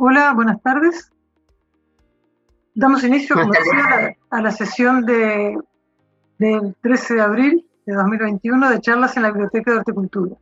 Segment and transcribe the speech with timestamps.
[0.00, 1.10] Hola, buenas tardes.
[2.72, 3.34] Damos inicio
[4.30, 5.58] a, la, sesión de,
[6.38, 10.36] del 13 de abril de 2021 de charlas en la Biblioteca de Horticultura.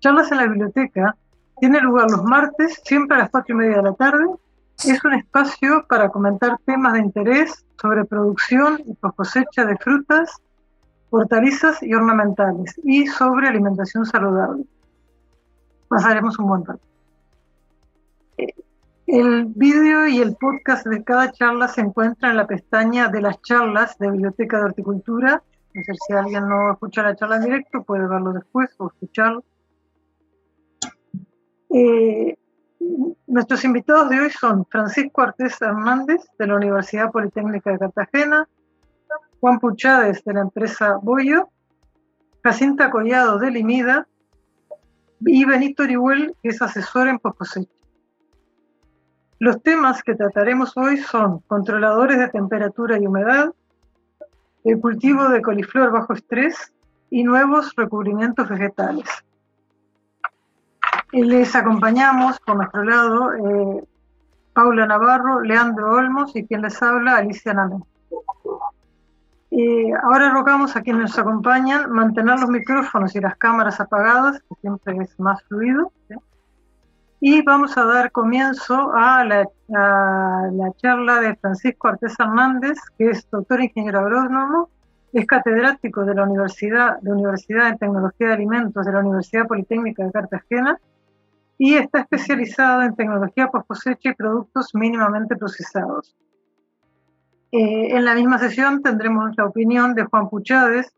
[0.00, 1.16] Charlas en la Biblioteca
[1.60, 4.24] tiene lugar los martes, siempre a las cuatro y media de la tarde.
[4.84, 10.42] Es un espacio para comentar temas de interés sobre producción y cosecha de frutas,
[11.10, 14.64] hortalizas y ornamentales y sobre alimentación saludable.
[15.86, 16.82] Pasaremos un buen rato.
[19.12, 23.42] El vídeo y el podcast de cada charla se encuentran en la pestaña de las
[23.42, 25.42] charlas de Biblioteca de Horticultura.
[25.74, 29.44] Sé si alguien no escucha la charla en directo, puede verlo después o escucharlo.
[31.74, 32.38] Eh,
[33.26, 38.48] nuestros invitados de hoy son Francisco Artés Hernández, de la Universidad Politécnica de Cartagena,
[39.40, 41.50] Juan Puchades, de la empresa Boyo,
[42.42, 44.08] Jacinta Collado, de Limida,
[45.20, 47.81] y Benito Orihuel, que es asesor en poscosecha.
[49.42, 53.52] Los temas que trataremos hoy son controladores de temperatura y humedad,
[54.62, 56.72] el cultivo de coliflor bajo estrés
[57.10, 59.04] y nuevos recubrimientos vegetales.
[61.10, 63.84] Les acompañamos por nuestro lado eh,
[64.52, 67.80] Paula Navarro, Leandro Olmos y quien les habla, Alicia Namé.
[69.50, 74.54] Eh, ahora rogamos a quienes nos acompañan mantener los micrófonos y las cámaras apagadas, que
[74.60, 75.90] siempre es más fluido.
[77.24, 79.46] Y vamos a dar comienzo a la,
[80.78, 84.70] charla de Francisco Artés Hernández, que es doctor ingeniero agrónomo,
[85.12, 90.04] es catedrático de la Universidad de Universidad de Tecnología de Alimentos de la Universidad Politécnica
[90.04, 90.80] de Cartagena
[91.58, 96.16] y está especializado en tecnología post cosecha y productos mínimamente procesados.
[97.52, 100.92] Eh, en la misma sesión tendremos la opinión de Juan Puchades,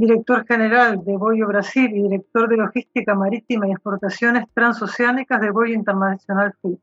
[0.00, 5.74] director general de Boyo Brasil y director de logística marítima y exportaciones transoceánicas de Boyo
[5.74, 6.78] Internacional Food.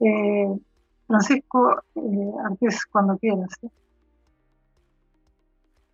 [0.00, 0.54] Eh,
[1.06, 3.48] Francisco, eh, antes cuando quieras.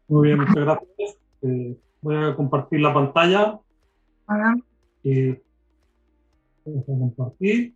[0.09, 1.19] Muy bien, muchas gracias.
[1.43, 3.61] Eh, voy a compartir la pantalla.
[4.27, 5.41] voy
[6.67, 7.75] a compartir.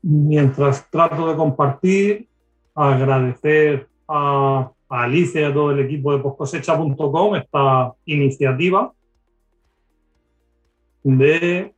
[0.00, 2.28] Mientras trato de compartir,
[2.74, 8.92] agradecer a a Alicia y a todo el equipo de poscosecha.com esta iniciativa
[11.02, 11.72] de,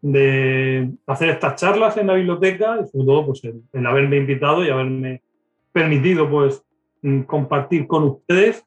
[0.00, 4.70] de, hacer estas charlas en la biblioteca y sobre todo pues, el, haberme invitado y
[4.70, 5.22] haberme
[5.72, 6.64] permitido pues,
[7.02, 8.66] mm, compartir con ustedes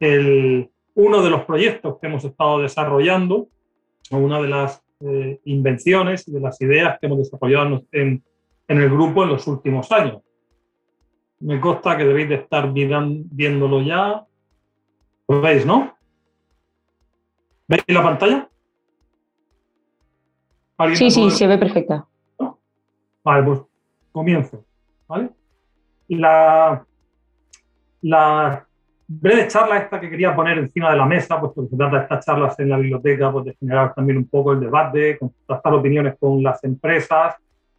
[0.00, 3.48] el, uno de los proyectos que hemos estado desarrollando,
[4.10, 8.22] una de las eh, invenciones y de las ideas que hemos desarrollado en,
[8.68, 10.20] en el grupo en los últimos años.
[11.42, 14.24] Me consta que debéis de estar viéndolo ya.
[15.28, 15.92] ¿Lo veis, no?
[17.66, 18.48] ¿Veis la pantalla?
[20.94, 22.06] Sí, sí, se ve perfecta.
[23.24, 23.60] Vale, pues
[24.12, 24.64] comienzo.
[25.08, 25.30] ¿vale?
[26.08, 26.84] La,
[28.02, 28.66] la
[29.06, 32.02] breve charla esta que quería poner encima de la mesa, pues porque se trata de
[32.02, 36.16] estas charlas en la biblioteca, pues de generar también un poco el debate, contrastar opiniones
[36.18, 37.36] con las empresas,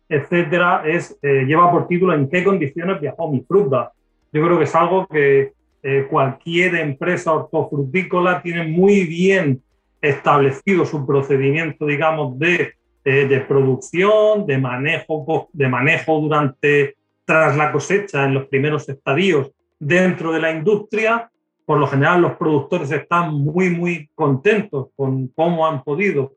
[0.09, 3.91] etcétera, es, eh, lleva por título ¿En qué condiciones viajó mi fruta?
[4.31, 9.61] Yo creo que es algo que eh, cualquier empresa hortofrutícola tiene muy bien
[10.01, 12.73] establecido su procedimiento, digamos, de,
[13.05, 19.51] eh, de producción, de manejo, de manejo durante, tras la cosecha, en los primeros estadios
[19.79, 21.29] dentro de la industria.
[21.65, 26.33] Por lo general, los productores están muy, muy contentos con cómo han podido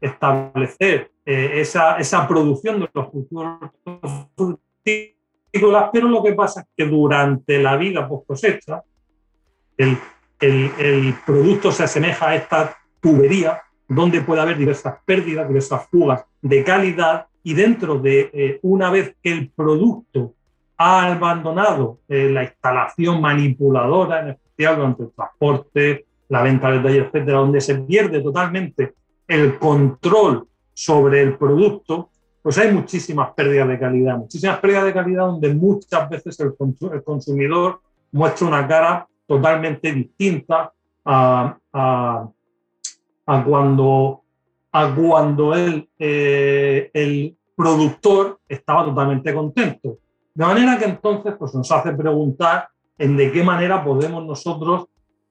[0.00, 3.58] establecer eh, esa, esa, producción de los cultivos
[4.34, 8.82] frutícolas, pero lo que pasa es que durante la vida post cosecha,
[9.76, 9.96] el,
[10.40, 16.64] el, producto se asemeja a esta tubería donde puede haber diversas pérdidas, diversas fugas de
[16.64, 20.34] calidad y dentro de eh, una vez que el producto
[20.76, 27.02] ha abandonado eh, la instalación manipuladora, en especial durante el transporte, la venta de taller,
[27.02, 28.94] etcétera, donde se pierde totalmente
[29.30, 32.10] el control sobre el producto,
[32.42, 36.54] pues hay muchísimas pérdidas de calidad, muchísimas pérdidas de calidad donde muchas veces el,
[37.04, 37.80] consumidor
[38.10, 40.72] muestra una cara totalmente distinta
[41.04, 41.56] a,
[43.44, 44.22] cuando,
[44.72, 49.98] cuando el, eh, el productor estaba totalmente contento.
[50.34, 52.68] De manera que entonces pues, nos hace preguntar
[52.98, 54.86] en de qué manera podemos nosotros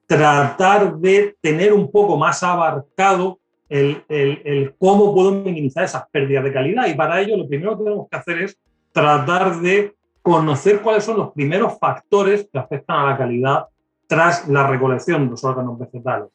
[0.08, 3.39] tratar de tener un poco más abarcado
[3.70, 6.88] el, cómo puedo minimizar esas pérdidas de calidad.
[6.88, 8.58] Y para ello lo primero que tenemos que hacer es
[8.92, 13.66] tratar de conocer cuáles son los primeros factores que afectan a la calidad
[14.08, 16.30] tras la recolección de los órganos vegetales.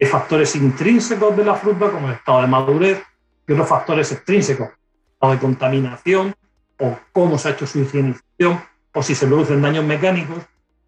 [0.00, 3.02] Hay factores intrínsecos de la fruta, como el estado de madurez,
[3.46, 4.68] y otros factores extrínsecos,
[5.12, 6.34] estado de contaminación,
[6.78, 8.60] o cómo se ha hecho su higienización,
[8.94, 10.38] o si se producen daños mecánicos.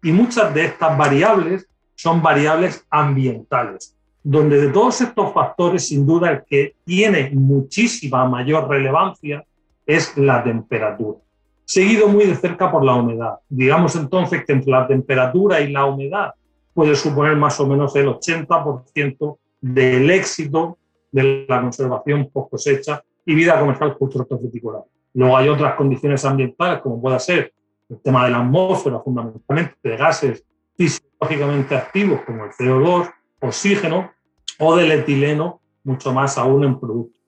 [0.01, 6.31] Y muchas de estas variables son variables ambientales, donde de todos estos factores, sin duda,
[6.31, 9.45] el que tiene muchísima mayor relevancia
[9.85, 11.19] es la temperatura,
[11.65, 13.35] seguido muy de cerca por la humedad.
[13.49, 16.33] Digamos entonces que entre la temperatura y la humedad
[16.73, 20.77] puede suponer más o menos el 80% del éxito
[21.11, 23.95] de la conservación post cosecha y vida comercial
[24.41, 24.85] viticulada.
[25.13, 27.53] Luego hay otras condiciones ambientales, como puede ser
[27.89, 30.43] el tema de la atmósfera, fundamentalmente de gases
[30.75, 33.11] fisiológicamente activos como el CO2,
[33.43, 34.11] oxígeno
[34.59, 37.19] o del etileno, mucho más aún en productos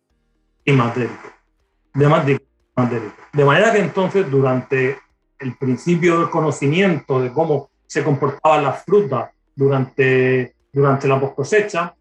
[0.63, 2.29] y De,
[3.33, 4.97] de manera que entonces durante
[5.39, 11.95] el principio del conocimiento de cómo se comportaban las frutas durante, durante la post cosecha,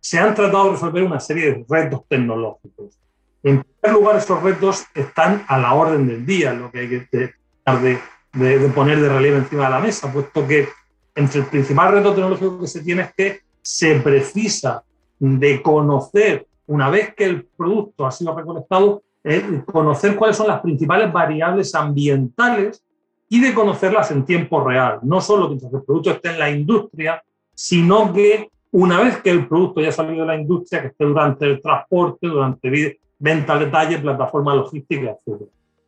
[0.00, 2.98] se han tratado de resolver una serie de retos tecnológicos.
[3.42, 7.00] En primer lugar, esos retos están a la orden del día, lo que hay que
[7.00, 7.98] tratar de,
[8.32, 10.68] de, poner de relieve encima de la mesa, puesto que
[11.14, 14.82] entre el principal reto tecnológico que se tiene es que se precisa
[15.18, 20.62] de conocer, una vez que el producto ha sido recolectado, eh, conocer cuáles son las
[20.62, 22.82] principales variables ambientales
[23.28, 25.00] y de conocerlas en tiempo real.
[25.02, 27.22] No solo mientras el producto esté en la industria,
[27.52, 31.44] sino que una vez que el producto ya salido de la industria, que esté durante
[31.44, 35.42] el transporte, durante venta al detalle, plataforma logística, etc.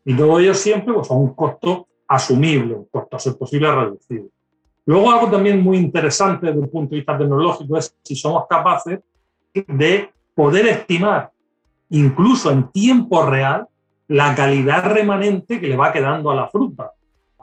[0.05, 4.27] Y todo ello siempre pues, a un costo asumible, un costo a ser posible reducido.
[4.87, 9.01] Luego algo también muy interesante desde un punto de vista tecnológico es si somos capaces
[9.53, 11.31] de poder estimar,
[11.91, 13.67] incluso en tiempo real,
[14.09, 16.93] la calidad remanente que le va quedando a la fruta.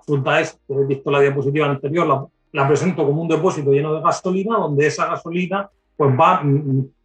[0.06, 4.02] Fruta es, he visto la diapositiva anterior, la, la, presento como un depósito lleno de
[4.02, 6.44] gasolina, donde esa gasolina pues va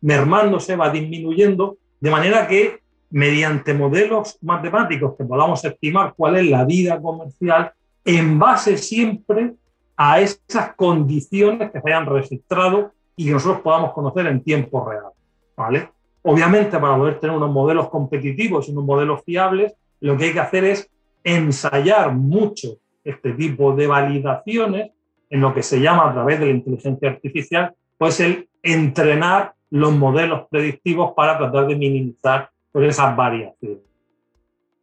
[0.00, 2.80] mermándose, va disminuyendo, de manera que
[3.10, 7.72] mediante modelos matemáticos que podamos estimar cuál es la vida comercial
[8.04, 9.54] en base siempre
[9.96, 15.12] a esas condiciones que se hayan registrado y que nosotros podamos conocer en tiempo real.
[15.56, 15.90] ¿vale?
[16.22, 20.40] Obviamente, para poder tener unos modelos competitivos y unos modelos fiables, lo que hay que
[20.40, 20.90] hacer es
[21.24, 24.92] ensayar mucho este tipo de validaciones
[25.30, 29.92] en lo que se llama a través de la inteligencia artificial, pues el entrenar los
[29.92, 33.78] modelos predictivos para tratar de minimizar pues, esas variaciones.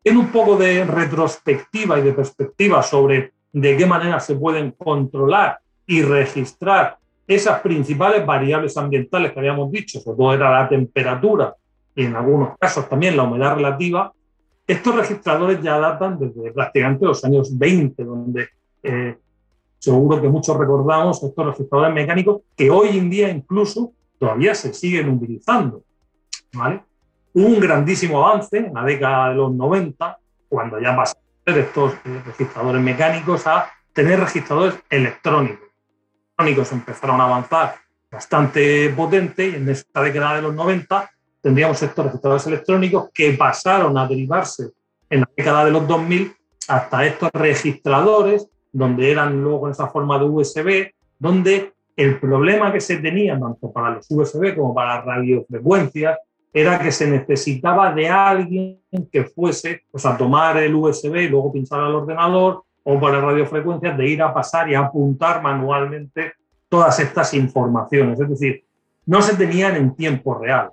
[0.03, 5.59] En un poco de retrospectiva y de perspectiva sobre de qué manera se pueden controlar
[5.85, 6.97] y registrar
[7.27, 11.55] esas principales variables ambientales que habíamos dicho, sobre todo era la temperatura
[11.95, 14.11] y en algunos casos también la humedad relativa,
[14.65, 18.47] estos registradores ya datan desde prácticamente los años 20, donde
[18.83, 19.17] eh,
[19.79, 25.09] seguro que muchos recordamos estos registradores mecánicos que hoy en día incluso todavía se siguen
[25.09, 25.83] utilizando.
[26.53, 26.83] ¿vale?
[27.33, 31.93] Un grandísimo avance en la década de los 90, cuando ya pasaron de estos
[32.25, 35.59] registradores mecánicos a tener registradores electrónicos.
[35.59, 37.75] Los electrónicos empezaron a avanzar
[38.11, 41.09] bastante potente y en esta década de los 90
[41.41, 44.71] tendríamos estos registradores electrónicos que pasaron a derivarse
[45.09, 46.33] en la década de los 2000
[46.67, 52.79] hasta estos registradores, donde eran luego en esa forma de USB, donde el problema que
[52.79, 56.17] se tenía tanto para los USB como para las radiofrecuencias
[56.51, 58.79] era que se necesitaba de alguien
[59.11, 63.97] que fuese pues, a tomar el USB y luego pinchar al ordenador o para radiofrecuencias
[63.97, 66.33] de ir a pasar y apuntar manualmente
[66.67, 68.19] todas estas informaciones.
[68.19, 68.63] Es decir,
[69.05, 70.71] no se tenían en tiempo real.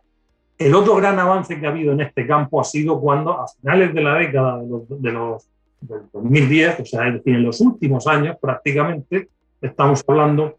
[0.58, 3.92] El otro gran avance que ha habido en este campo ha sido cuando a finales
[3.92, 5.48] de la década de los,
[5.80, 9.28] del 2010, o sea, en los últimos años prácticamente,
[9.60, 10.56] estamos hablando,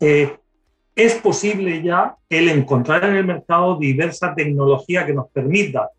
[0.00, 0.36] eh,
[0.94, 5.90] es posible ya el encontrar en el mercado diversa tecnología que nos permita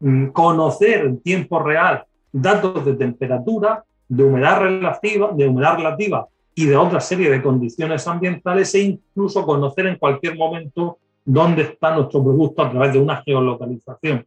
[0.00, 6.66] mm, conocer en tiempo real datos de temperatura, de humedad relativa, de humedad relativa y
[6.66, 12.22] de otra serie de condiciones ambientales e incluso conocer en cualquier momento dónde está nuestro
[12.22, 14.26] producto a través de una geolocalización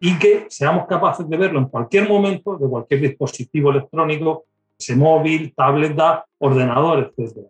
[0.00, 4.44] y que seamos capaces de verlo en cualquier momento, de cualquier dispositivo electrónico,
[4.96, 7.46] móvil, tableta, ordenador, etc.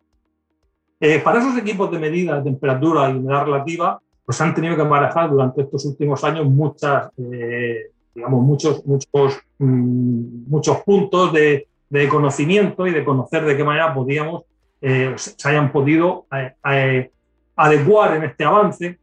[1.05, 4.85] Eh, para esos equipos de medida de temperatura y humedad relativa, pues han tenido que
[4.85, 12.09] manejar durante estos últimos años muchas, eh, digamos, muchos, muchos, mm, muchos puntos de, de,
[12.09, 14.45] conocimiento y de conocer de qué manera podíamos,
[14.81, 16.27] eh, se hayan podido
[17.57, 18.97] adecuar en este avance.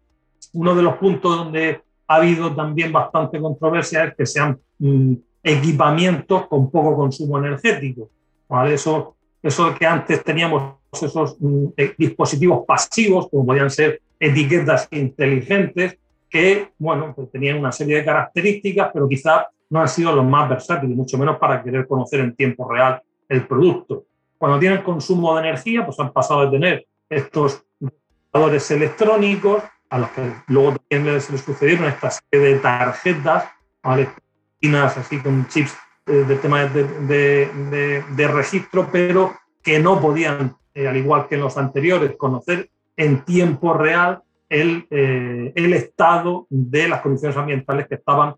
[0.54, 6.48] Uno de los puntos donde ha habido también bastante controversia es que sean mm, equipamientos
[6.48, 8.10] con poco consumo energético.
[8.48, 8.76] ¿vale?
[8.76, 15.98] Eso, eso que antes teníamos esos mm, eh, dispositivos pasivos, como podían ser etiquetas inteligentes
[16.30, 20.50] que, bueno, pues tenían una serie de características, pero quizás no han sido los más
[20.50, 24.06] versátiles, mucho menos para querer conocer en tiempo real el producto.
[24.38, 30.10] Cuando tienen consumo de energía, pues han pasado de tener estos computadores electrónicos, a los
[30.12, 33.46] que luego también les, sucedieron esta serie de tarjetas,
[33.84, 41.28] así con chips eh, de tema de, registro, pero que no podían, eh, al igual
[41.28, 47.38] que en los anteriores, conocer en tiempo real el, eh, el estado de las condiciones
[47.38, 48.36] ambientales que estaban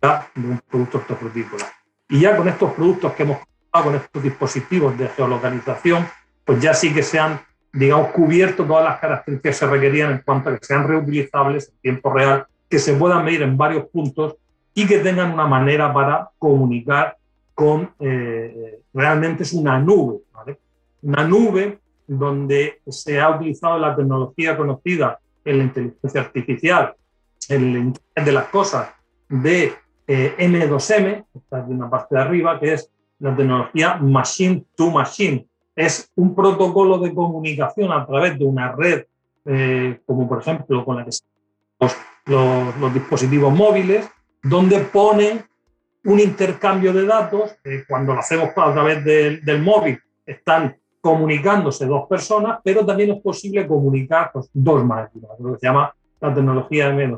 [0.00, 1.66] de un producto hortofrutícola.
[2.08, 3.38] Y ya con estos productos que hemos
[3.82, 6.06] con estos dispositivos de geolocalización,
[6.44, 7.40] pues ya sí que se han,
[7.72, 11.80] digamos, cubierto todas las características que se requerían en cuanto a que sean reutilizables en
[11.80, 14.36] tiempo real, que se puedan medir en varios puntos
[14.74, 17.16] y que tengan una manera para comunicar
[17.54, 20.20] con, eh, realmente es una nube,
[21.02, 26.94] Una nube donde se ha utilizado la tecnología conocida en la inteligencia artificial,
[27.48, 28.90] en el Internet de las cosas,
[29.28, 29.74] de
[30.06, 35.46] eh, M2M, está en la parte de arriba, que es la tecnología Machine to Machine.
[35.76, 39.04] Es un protocolo de comunicación a través de una red,
[39.44, 41.10] eh, como por ejemplo con la que
[41.80, 41.96] los,
[42.80, 44.08] los, dispositivos móviles,
[44.42, 45.44] donde pone
[46.04, 47.56] un intercambio de datos.
[47.86, 53.66] cuando lo hacemos a través del móvil, están comunicándose dos personas, pero también es posible
[53.66, 57.16] comunicar pues, dos máquinas, lo que se llama la tecnología de m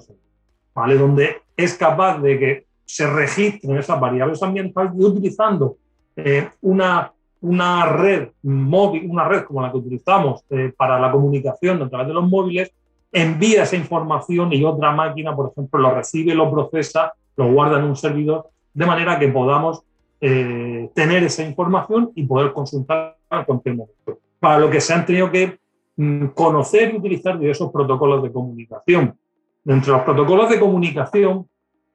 [0.75, 0.97] ¿vale?
[0.97, 5.77] donde es capaz de que se registren esas variables ambientales y utilizando
[6.17, 11.81] eh, una, una red móvil, una red como la que utilizamos eh, para la comunicación
[11.83, 12.73] a través de los móviles,
[13.13, 17.85] envía esa información y otra máquina, por ejemplo, lo recibe, lo procesa, lo guarda en
[17.85, 19.83] un servidor, de manera que podamos
[20.21, 24.19] eh, tener esa información y poder consultarla en cualquier momento.
[24.39, 25.59] Para lo que se han tenido que
[25.97, 29.19] mm, conocer y utilizar diversos protocolos de comunicación.
[29.65, 31.49] Dentro de los protocolos de comunicación,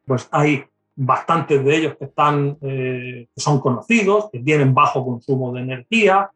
[0.06, 0.64] pues hay
[0.96, 6.32] bastantes de ellos que, están, eh, que son conocidos, que tienen bajo consumo de energía,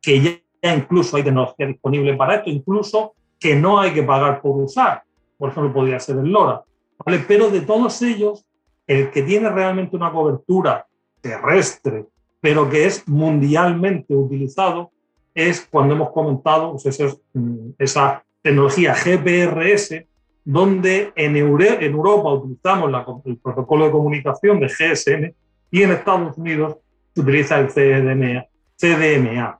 [0.00, 4.56] que ya, incluso hay tecnología disponible para esto, incluso que no hay que pagar por
[4.56, 5.02] usar.
[5.36, 6.64] Por ejemplo, podría ser el LoRa.
[7.04, 7.24] ¿vale?
[7.28, 8.44] Pero de todos ellos,
[8.88, 10.87] el que tiene realmente una cobertura
[11.20, 12.06] terrestre,
[12.40, 14.90] pero que es mundialmente utilizado,
[15.34, 16.98] es cuando hemos comentado pues
[17.34, 20.04] mm, esa tecnología GPRS,
[20.44, 25.34] donde en, en Europa utilizamos el protocolo de comunicación de GSM
[25.70, 26.76] y en Estados Unidos
[27.14, 28.46] se utiliza el CDMA.
[28.76, 29.58] CDMA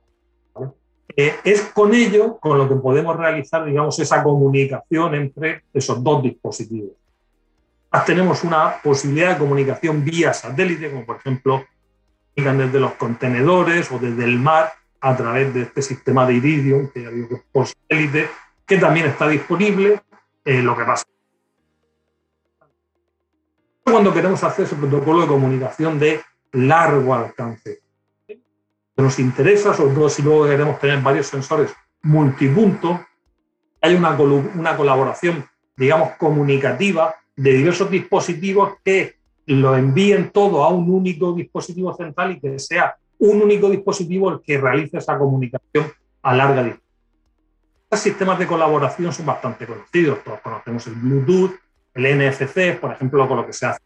[1.15, 6.23] eh, es con ello con lo que podemos realizar, digamos, esa comunicación entre esos dos
[6.23, 6.91] dispositivos.
[8.05, 11.65] Tenemos una posibilidad de comunicación vía satélite, como por ejemplo
[12.43, 17.03] desde los contenedores o desde el mar a través de este sistema de Iridium, que
[17.03, 18.29] ya digo que por satélite,
[18.65, 20.01] que también está disponible
[20.45, 21.05] eh, lo que pasa.
[23.83, 27.81] Cuando queremos hacer ese protocolo de comunicación de largo alcance,
[28.97, 33.05] nos interesa, sobre todo si luego queremos tener varios sensores multipunto,
[33.81, 39.15] hay una, una colaboración, digamos, comunicativa de diversos dispositivos que
[39.45, 44.41] lo envíen todo a un único dispositivo central y que sea un único dispositivo el
[44.41, 45.85] que realice esa comunicación
[46.21, 46.89] a larga distancia.
[47.83, 50.21] Estos sistemas de colaboración son bastante conocidos.
[50.21, 51.55] Todos conocemos el Bluetooth,
[51.93, 53.79] el NFC, por ejemplo, con lo que se hace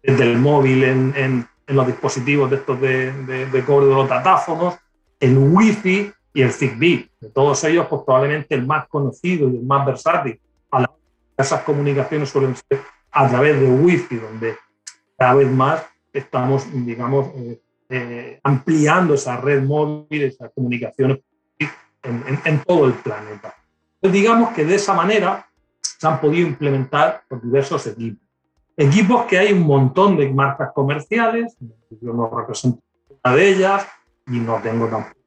[0.00, 3.12] desde el móvil en, los dispositivos de estos de,
[3.46, 4.76] de, cobro de los datáfonos,
[5.18, 7.10] el Wi-Fi y el Zigbee.
[7.20, 10.80] De todos ellos, pues probablemente el más conocido y el más versátil a
[11.40, 12.80] esas comunicaciones suelen ser
[13.10, 14.56] a través de Wi-Fi, donde
[15.16, 21.18] cada vez más estamos, digamos, eh, eh, ampliando esa red móvil, esas comunicaciones
[22.02, 23.54] en, todo el planeta.
[24.00, 25.46] Pues digamos que de esa manera
[25.80, 28.26] se han podido implementar diversos equipos.
[28.76, 31.56] Equipos que hay un montón de marcas comerciales,
[32.00, 32.80] yo no represento
[33.22, 33.86] una de ellas
[34.26, 35.20] y no tengo tampoco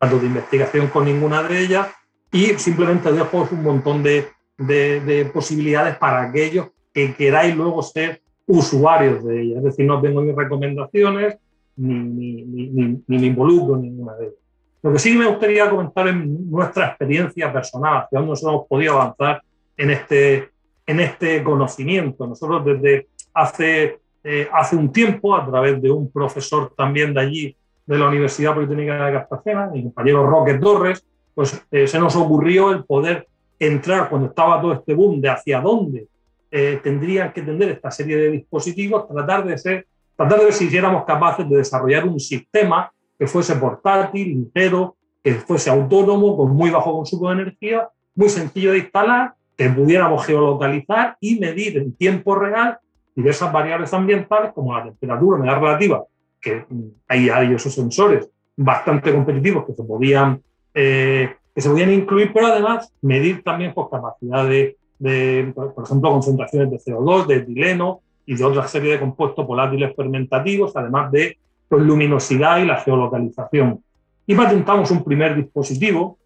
[0.00, 1.88] datos de investigación con ninguna de ellas
[2.32, 9.24] y simplemente dejo un montón de, de, posibilidades para aquellos que queráis luego ser usuarios
[9.24, 9.58] de ellas.
[9.58, 11.38] Es decir, no tengo ni recomendaciones
[11.76, 14.36] ni, ni, ni, ni me involucro en ninguna de ellas.
[14.82, 18.94] Lo que sí me gustaría comentar en nuestra experiencia personal, hacia dónde nosotros hemos podido
[18.94, 19.42] avanzar
[19.76, 20.48] en este,
[20.86, 22.26] en este conocimiento.
[22.26, 27.56] Nosotros desde hace, eh, hace un tiempo, a través de un profesor también de allí,
[27.86, 32.70] de la Universidad Politécnica de Cartagena, mi compañero Roque Torres, pues eh, se nos ocurrió
[32.70, 33.26] el poder
[33.60, 36.08] entrar cuando estaba todo este boom de hacia dónde
[36.50, 39.86] eh, tendrían que tener esta serie de dispositivos, tratar de, ser,
[40.16, 45.34] tratar de ver si hiciéramos capaces de desarrollar un sistema que fuese portátil, ligero, que
[45.34, 51.16] fuese autónomo, con muy bajo consumo de energía, muy sencillo de instalar, que pudiéramos geolocalizar
[51.20, 52.78] y medir en tiempo real
[53.14, 56.02] diversas variables ambientales como la temperatura, humedad relativa,
[56.40, 60.42] que mm, ahí hay esos sensores bastante competitivos que se podían,
[60.74, 66.10] eh, que se podían incluir, pero además medir también por pues, capacidad de, por ejemplo,
[66.10, 71.36] concentraciones de CO2, de etileno y de otra serie de compuestos volátiles fermentativos, además de
[71.68, 73.84] pues, luminosidad y la geolocalización.
[74.26, 76.16] Y patentamos un primer dispositivo,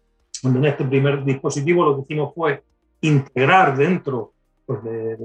[0.41, 2.63] donde en este primer dispositivo lo que hicimos fue
[3.01, 4.31] integrar dentro
[4.65, 5.17] pues, de,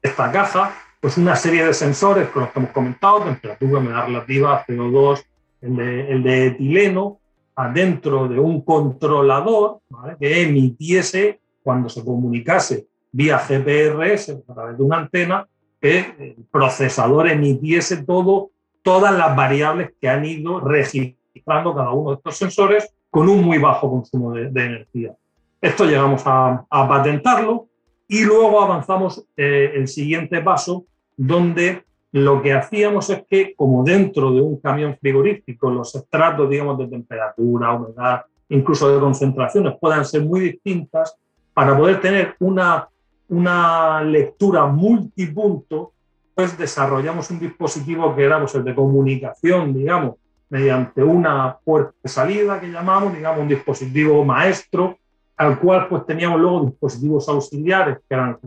[0.00, 4.64] esta caja pues, una serie de sensores con los que hemos comentado, temperatura, humedad relativa,
[4.64, 5.24] CO2,
[5.62, 7.18] el de, el de etileno,
[7.54, 9.80] adentro de un controlador
[10.18, 15.46] que emitiese cuando se comunicase vía GPRS a través de una antena,
[15.80, 18.50] que el procesador emitiese todo,
[18.82, 23.58] todas las variables que han ido registrando cada uno de estos sensores con un muy
[23.58, 25.14] bajo consumo de, energía.
[25.60, 27.66] Esto llegamos a, patentarlo
[28.08, 34.32] y luego avanzamos eh, el siguiente paso, donde lo que hacíamos es que, como dentro
[34.32, 40.22] de un camión frigorífico, los estratos, digamos, de temperatura, humedad, incluso de concentraciones puedan ser
[40.22, 41.16] muy distintas,
[41.54, 42.88] para poder tener una,
[43.28, 45.92] una lectura multipunto,
[46.34, 50.16] pues desarrollamos un dispositivo que era pues, el de comunicación, digamos,
[50.50, 54.98] mediante una puerta de salida que llamamos, digamos, un dispositivo maestro,
[55.36, 58.38] al cual pues teníamos luego dispositivos auxiliares, que eran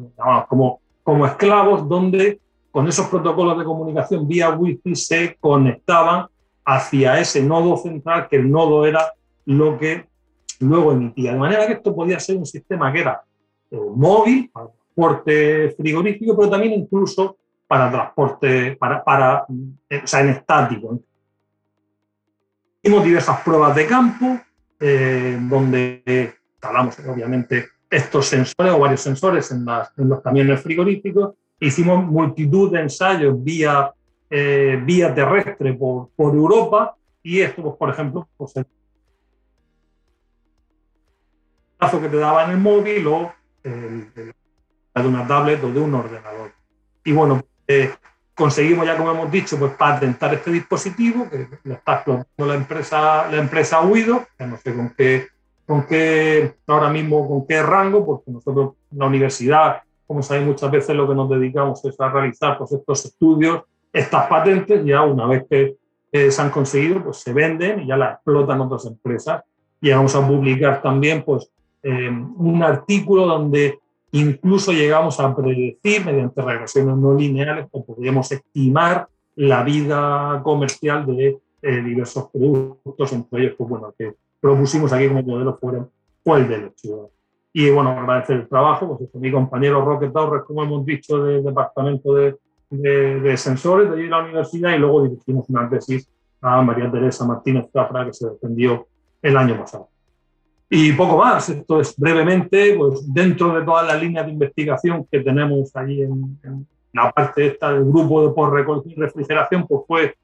[0.48, 2.40] como, como esclavos, donde
[2.76, 6.26] con esos protocolos de comunicación vía Wi-Fi se conectaban
[6.66, 9.14] hacia ese nodo central, que el nodo era
[9.46, 10.10] lo que
[10.60, 11.32] luego emitía.
[11.32, 13.22] De manera que esto podía ser un sistema que era
[13.72, 19.46] eh, móvil, para transporte frigorífico, pero también incluso para transporte, para, para
[19.90, 21.00] eh, o sea, en estático.
[22.84, 24.38] Hicimos diversas pruebas de campo,
[24.82, 26.04] eh, donde
[26.52, 32.82] instalamos obviamente estos sensores o varios sensores en, en los camiones frigoríficos Hicimos multitud de
[32.82, 33.92] ensayos vía,
[34.30, 38.66] eh, vía terrestre por, por, Europa y esto, pues, por ejemplo, pues, el
[41.78, 46.52] plazo que te daba en el móvil o de una tablet o de un ordenador.
[47.04, 47.94] Y bueno, eh,
[48.34, 53.32] conseguimos ya, como hemos dicho, pues patentar este dispositivo que lo está explotando la empresa,
[53.32, 55.28] la empresa Uido, que no sé con qué,
[55.66, 60.96] con qué, ahora mismo con qué rango, porque nosotros, la universidad, como sabéis, muchas veces
[60.96, 65.46] lo que nos dedicamos es a realizar pues, estos estudios, estas patentes, ya una vez
[65.50, 65.76] que
[66.12, 69.44] se han conseguido, pues se venden y ya las explotan otras empresas.
[69.82, 71.50] Y vamos a publicar también pues,
[71.84, 73.80] eh, un artículo donde
[74.12, 81.38] incluso llegamos a predecir mediante regresiones no lineales o podríamos estimar la vida comercial de
[81.62, 85.82] eh, diversos productos, entre ellos, pues bueno, que propusimos aquí como modelo fue,
[86.24, 86.90] fue el de leche.
[87.58, 92.14] Y bueno, agradecer el trabajo, pues mi compañero Roque Torres, como hemos dicho, del Departamento
[92.14, 92.36] de,
[92.70, 96.06] de, Sensores de allí la universidad, y luego dirigimos una tesis
[96.42, 98.86] a María Teresa Martínez Zafra, que se defendió
[99.22, 99.88] el año pasado.
[100.70, 105.22] Y poco más, esto es brevemente, pues dentro de todas las líneas de investigación que
[105.22, 106.38] tenemos ahí en,
[106.92, 110.16] la parte esta del grupo de por y refrigeración, pues fue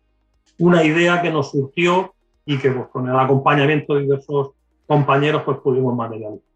[0.60, 2.14] una idea que nos surgió
[2.46, 4.50] y que pues, con el acompañamiento de diversos
[4.86, 6.51] compañeros pues pudimos materializar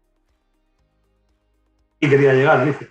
[2.00, 2.88] y quería llegar, Alicia.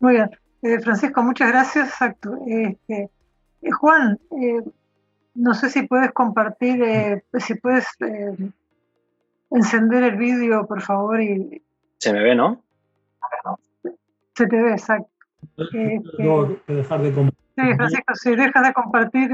[0.00, 0.30] Muy bien.
[0.62, 1.88] Eh, Francisco, muchas gracias.
[1.88, 2.36] Exacto.
[2.46, 3.10] Este,
[3.62, 4.62] eh, Juan, eh,
[5.34, 7.86] no sé si puedes compartir, si puedes
[9.50, 11.20] encender el vídeo, por favor.
[11.20, 11.62] Y...
[11.98, 12.62] Se me ve, ¿no?
[14.34, 15.08] Se te ve, exacto.
[16.18, 17.38] No, dejar de compartir.
[17.56, 19.30] Sí, Francisco, si dejas de compartir,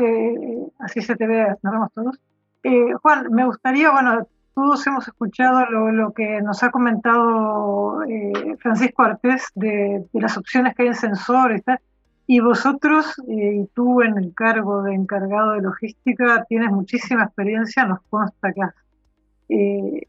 [0.78, 2.20] así se te ve, nos vemos todos.
[3.02, 9.50] Juan, me gustaría, bueno, todos hemos escuchado lo, que nos ha comentado eh, Francisco Artés
[9.54, 11.62] de, las opciones que hay en sensores
[12.26, 17.84] y vosotros eh, y tú en el cargo de encargado de logística tienes muchísima experiencia,
[17.84, 18.62] nos consta que,
[19.48, 20.06] eh,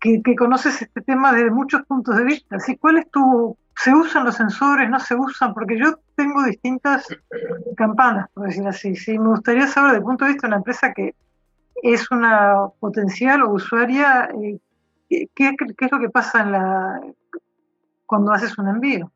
[0.00, 2.58] que, conoces este tema desde muchos puntos de vista.
[2.58, 2.76] ¿sí?
[2.76, 3.56] ¿Cuál es tu...
[3.76, 4.90] ¿Se usan los sensores?
[4.90, 5.54] ¿No se usan?
[5.54, 7.06] Porque yo tengo distintas
[7.76, 8.94] campanas, por decir así.
[8.94, 9.18] ¿sí?
[9.18, 11.14] Me gustaría saber, desde el punto de vista de una empresa que
[11.82, 14.58] es una potencial o usuaria, eh,
[15.34, 17.00] ¿qué, es lo que pasa en la,
[18.06, 19.10] cuando haces un envío?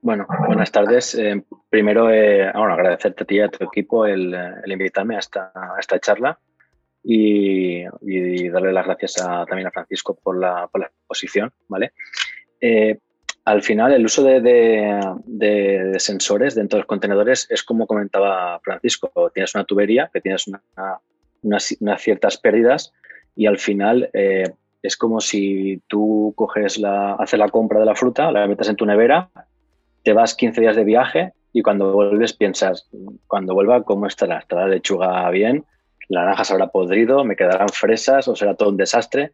[0.00, 1.14] Bueno, buenas tardes.
[1.14, 4.34] Eh, primero, eh, bueno, agradecerte a ti y a tu equipo el,
[4.66, 6.38] invitarme a esta, esta charla
[7.04, 7.84] y,
[8.50, 11.52] darle las gracias también a Francisco por la, por la exposición.
[11.68, 11.92] ¿vale?
[13.44, 14.40] al final, el uso de,
[15.24, 19.30] de, sensores dentro de los contenedores es como comentaba Francisco.
[19.34, 20.62] Tienes una tubería que tienes una,
[21.42, 22.92] unas, ciertas pérdidas
[23.34, 24.50] y al final eh,
[24.82, 28.76] es como si tú coges la, haces la compra de la fruta, la metes en
[28.76, 29.30] tu nevera,
[30.02, 32.88] te vas 15 días de viaje y cuando vuelves piensas,
[33.26, 34.38] cuando vuelva, ¿cómo estará?
[34.38, 35.64] ¿Estará la lechuga bien?
[36.08, 37.24] ¿La naranja se habrá podrido?
[37.24, 39.32] ¿Me quedarán fresas o será todo un desastre?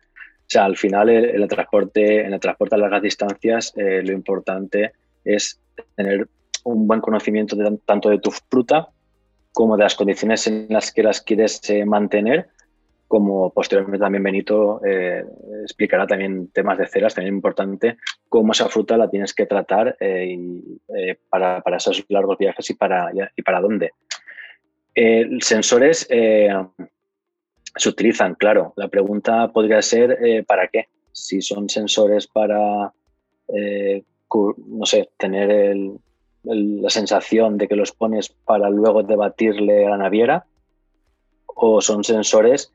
[0.48, 4.12] O sea, al final en el transporte, en el transporte a largas distancias, eh, lo
[4.12, 4.92] importante
[5.24, 5.60] es
[5.94, 6.28] tener
[6.64, 8.88] un buen conocimiento tanto de tu fruta
[9.58, 12.46] como de las condiciones en las que las quieres eh, mantener,
[13.08, 15.24] como posteriormente también Benito eh,
[15.64, 17.96] explicará también temas de ceras, también importante,
[18.28, 19.96] cómo esa fruta la tienes que tratar
[21.28, 23.90] para, para, esos largos viajes y para, y para dónde.
[25.40, 26.06] sensores
[27.74, 28.74] se utilizan, claro.
[28.76, 30.86] La pregunta podría ser eh, ¿para qué?
[31.10, 32.92] Si son sensores para,
[33.52, 34.04] eh,
[34.68, 35.74] no sé, tener
[36.44, 40.46] la sensación de que los pones para luego debatirle a la naviera,
[41.46, 42.72] o son sensores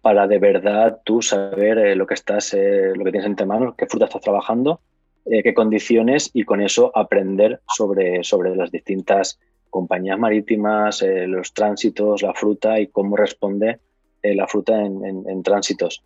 [0.00, 3.86] para de verdad tú saber eh, lo que estás, lo que tienes entre manos, qué
[3.86, 4.80] fruta estás trabajando,
[5.24, 12.32] qué condiciones y con eso aprender sobre, sobre las distintas compañías marítimas, los tránsitos, la
[12.32, 13.80] fruta y cómo responde
[14.22, 16.02] eh, la fruta en, tránsitos.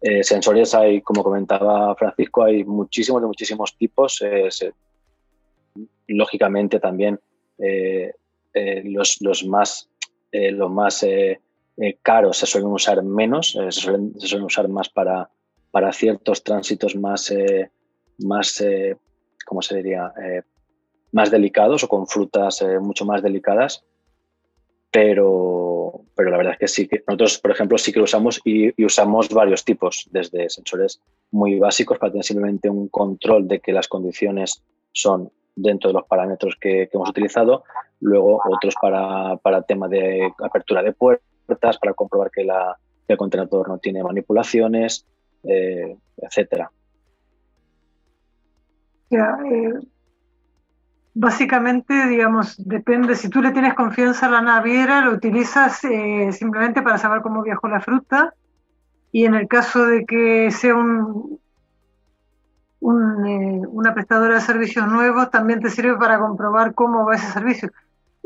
[0.00, 4.22] Eh, sensores hay, como comentaba Francisco, hay muchísimos de muchísimos tipos.
[4.22, 4.48] Eh,
[6.08, 7.20] lógicamente también
[8.84, 9.88] los, más,
[10.32, 11.06] los más
[12.02, 15.30] caros se suelen usar menos, se suelen, usar más para,
[15.70, 17.32] para ciertos tránsitos más,
[18.18, 18.64] más
[19.46, 20.12] ¿cómo se diría?
[21.12, 23.84] más delicados o con frutas mucho más delicadas
[24.90, 28.84] pero, pero la verdad es que sí nosotros, por ejemplo, sí que lo usamos y,
[28.84, 33.88] usamos varios tipos, desde sensores muy básicos para tener simplemente un control de que las
[33.88, 35.30] condiciones son
[35.62, 37.64] dentro de los parámetros que, hemos utilizado,
[38.00, 42.46] luego otros para, para tema de apertura de puertas, para comprobar que,
[43.08, 45.06] el contenedor no tiene manipulaciones,
[45.42, 46.70] eh, etcétera.
[49.10, 49.72] Eh,
[51.20, 56.80] Básicamente, digamos, depende, si tú le tienes confianza a la naviera, lo utilizas eh, simplemente
[56.80, 58.34] para saber cómo viajó la fruta.
[59.10, 61.40] Y en el caso de que sea un,
[62.80, 67.70] eh, una prestadora de servicios nuevos, también te sirve para comprobar cómo va ese servicio.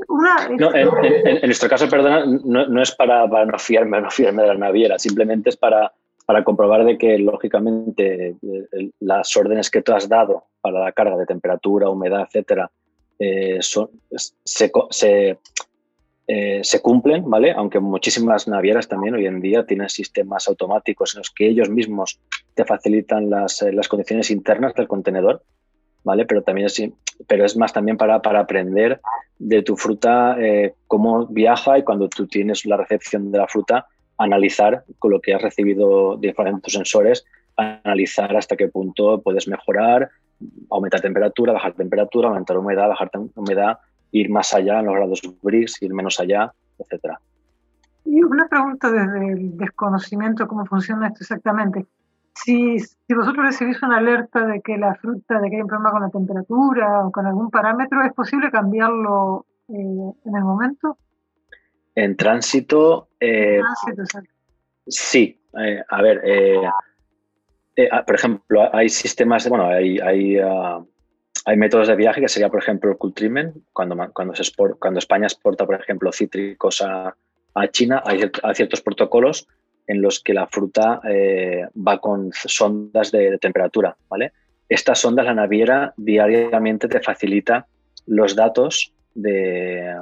[0.09, 4.99] en, nuestro caso, perdona, no, es para, para, no fiarme no fiarme de la naviera,
[4.99, 5.93] simplemente es para,
[6.27, 8.37] para comprobar de que, lógicamente,
[9.01, 12.71] las órdenes que tú has dado para la carga de temperatura, humedad, etcétera,
[13.19, 13.89] eh, son,
[14.45, 15.39] se,
[16.27, 17.53] eh, se, cumplen, ¿vale?
[17.53, 22.21] Aunque muchísimas navieras también hoy en día tienen sistemas automáticos en los que ellos mismos
[22.55, 25.43] te facilitan las, eh, las condiciones internas del contenedor,
[26.05, 26.25] ¿vale?
[26.25, 26.83] Pero también es,
[27.27, 29.01] pero es más también para, para aprender
[29.39, 30.37] de tu fruta
[30.87, 33.87] cómo viaja y cuando tú tienes la recepción de la fruta,
[34.19, 37.25] analizar con lo que has recibido de diferentes sensores,
[37.57, 40.11] analizar hasta qué punto puedes mejorar,
[40.71, 43.79] aumentar temperatura, bajar temperatura, aumentar humedad, bajar humedad,
[44.13, 47.21] ir más allá en los grados Briggs, ir menos allá, etcétera.
[48.05, 51.87] Y una pregunta desde el desconocimiento de cómo funciona esto exactamente.
[52.35, 55.91] Si, si vosotros recibís una alerta de que la fruta, de que hay un problema
[55.91, 60.97] con la temperatura o con algún parámetro, ¿es posible cambiarlo eh, en el momento?
[61.95, 63.61] En tránsito, eh,
[64.87, 65.39] sí.
[65.59, 70.83] Eh, a ver, eh, ah, por ejemplo, hay sistemas, bueno, hay, hay, ah,
[71.45, 74.45] hay, métodos de viaje que sería, por ejemplo, el cool treatment, cuando, cuando, se
[74.79, 77.15] cuando España exporta, por ejemplo, cítricos a,
[77.55, 79.49] a China, hay, ciertos protocolos
[79.87, 84.33] en los que la fruta eh, va con sondas de, temperatura, ¿vale?
[84.69, 87.67] Estas sondas, la naviera diariamente te facilita
[88.07, 89.95] los datos de,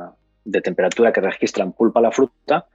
[0.44, 2.66] de temperatura que registran pulpa la fruta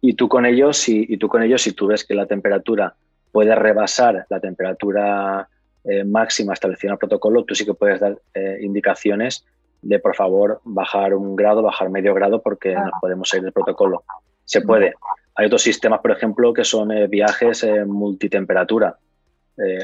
[0.00, 2.94] y tú con ellos, y tú con ellos, si tú ves que la temperatura
[3.32, 5.48] puede rebasar la temperatura
[5.84, 9.46] eh, máxima establecida en el protocolo, tú sí que puedes dar eh, indicaciones
[9.80, 14.04] de por favor bajar un grado, bajar medio grado porque no podemos salir del protocolo.
[14.44, 14.92] Se puede.
[15.36, 18.98] Hay otros sistemas, por ejemplo, que son eh, viajes multitemperatura.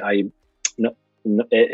[0.03, 0.31] hay,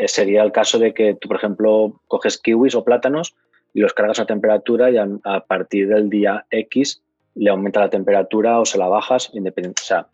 [0.07, 3.35] sería el caso de que tú, por ejemplo, coges kiwis o plátanos
[3.73, 7.01] y los cargas a temperatura y a, partir del día X
[7.35, 10.07] le aumenta la temperatura o se la bajas, independiente, o sea,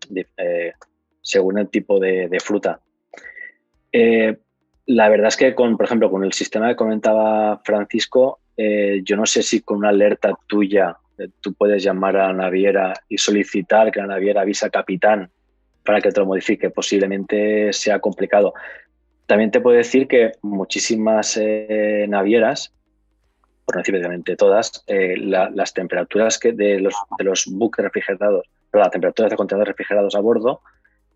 [1.22, 2.80] según el tipo de, fruta.
[3.92, 4.38] Eh,
[4.86, 9.16] la verdad es que, con, por ejemplo, con el sistema que comentaba Francisco, eh, yo
[9.16, 13.18] no sé si con una alerta tuya eh, tú puedes llamar a la naviera y
[13.18, 15.30] solicitar que la naviera avise al capitán
[15.86, 16.70] para que te lo modifique.
[16.70, 18.54] Posiblemente sea complicado.
[19.26, 21.40] También te puedo decir que muchísimas
[22.08, 22.74] navieras,
[23.64, 29.32] por no decir todas, las temperaturas que de los, de los buques refrigerados las temperaturas
[29.32, 30.62] de contenedores refrigerados a bordo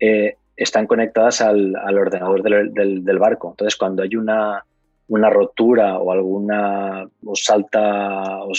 [0.00, 3.50] eh, están conectadas al, ordenador del, barco.
[3.50, 4.64] Entonces, cuando hay una,
[5.08, 8.52] una rotura o alguna o salta, o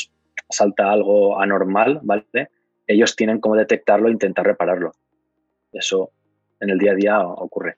[0.50, 2.50] salta algo anormal, ¿vale?
[2.88, 4.92] Ellos tienen cómo detectarlo e intentar repararlo.
[5.72, 6.12] Eso
[6.60, 7.78] en el día a día ocurre.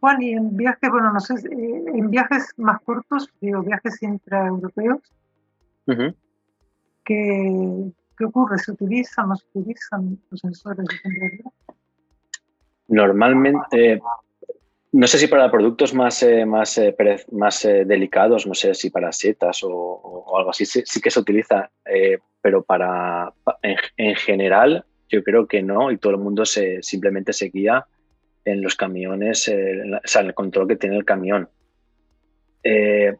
[0.00, 5.00] Juan, y en viajes, bueno, no sé, eh, en viajes más cortos, digo, viajes intraeuropeos,
[7.04, 7.92] ¿qué,
[8.24, 8.58] ocurre?
[8.58, 11.44] ¿Se utilizan, no se utilizan los sensores de
[12.88, 14.00] Normalmente,
[14.92, 16.94] no sé si para productos más, eh, más, eh,
[17.32, 21.70] más delicados, no sé si para setas o, algo así, sí, que se utiliza,
[22.40, 27.46] pero para en, general yo creo que no y todo el mundo se, simplemente se
[27.46, 27.86] guía
[28.46, 31.48] en los camiones, eh, o sea, en el control que tiene el camión.
[32.62, 33.14] Eh,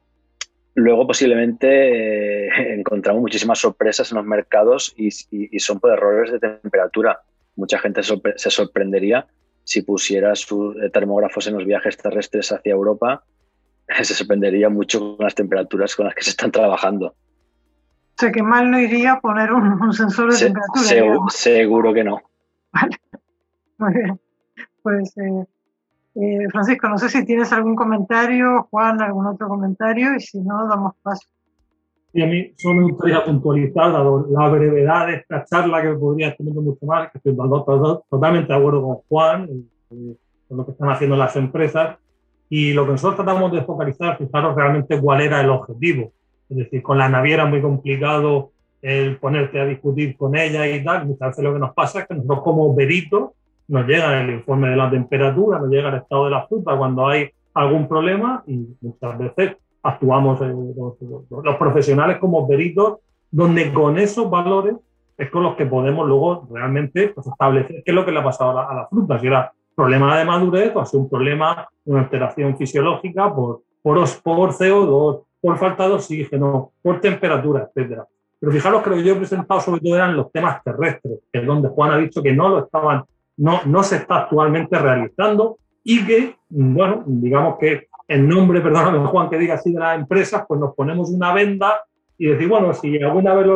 [0.75, 5.11] luego posiblemente eh, encontramos muchísimas sorpresas en los mercados y,
[5.59, 7.21] son por errores de temperatura.
[7.57, 9.27] Mucha gente se sorprendería
[9.67, 13.25] si pusiera sus termógrafos en los viajes terrestres hacia Europa,
[14.03, 17.09] se sorprendería mucho con las temperaturas con las que se están trabajando.
[17.09, 21.27] O sea que mal no iría poner un, sensor de temperatura.
[21.29, 22.23] seguro que no.
[22.73, 22.97] Vale.
[23.79, 24.21] Muy bien
[24.87, 25.47] pues eh,
[26.15, 30.69] eh, Francisco, no sé si tienes algún comentario, Juan, algún otro comentario, y si no,
[30.69, 31.27] damos paso.
[32.17, 36.35] Y a mí solo me gustaría puntualizar, dado la brevedad de esta charla que podría
[36.35, 39.47] tener mucho más, que estoy totalmente de acuerdo con Juan,
[39.91, 40.15] eh,
[40.49, 41.99] con lo que están haciendo las empresas,
[42.49, 46.13] y lo que nosotros tratamos de focalizar, fijaros realmente cuál era el objetivo.
[46.49, 50.83] Es decir, con la naviera es muy complicado el ponerte a discutir con ella y
[50.83, 51.05] tal.
[51.05, 53.33] Muchas veces lo que nos pasa es que nosotros como peritos
[53.69, 57.09] nos llega el informe de la temperatura, nos llega el estado de la fruta cuando
[57.09, 62.99] hay algún problema y muchas veces actuamos los, profesionales como peritos,
[63.31, 64.77] donde con esos valores
[65.17, 68.25] es con los que podemos luego realmente pues, establecer qué es lo que le ha
[68.25, 72.01] pasado a la, fruta, si era problema de madurez o ha sido un problema, una
[72.01, 78.07] alteración fisiológica por, por, por CO2, por falta de oxígeno, por temperatura, etcétera.
[78.39, 81.41] Pero fijaros que lo que yo he presentado sobre todo eran los temas terrestres, que
[81.41, 83.05] es donde Juan ha dicho que no lo estaban
[83.37, 89.29] no, no se está actualmente realizando y que, bueno, digamos que en nombre, perdóname Juan
[89.29, 91.85] que diga así, de las empresas, pues nos ponemos una venda
[92.19, 93.47] y decir, bueno, si alguna vez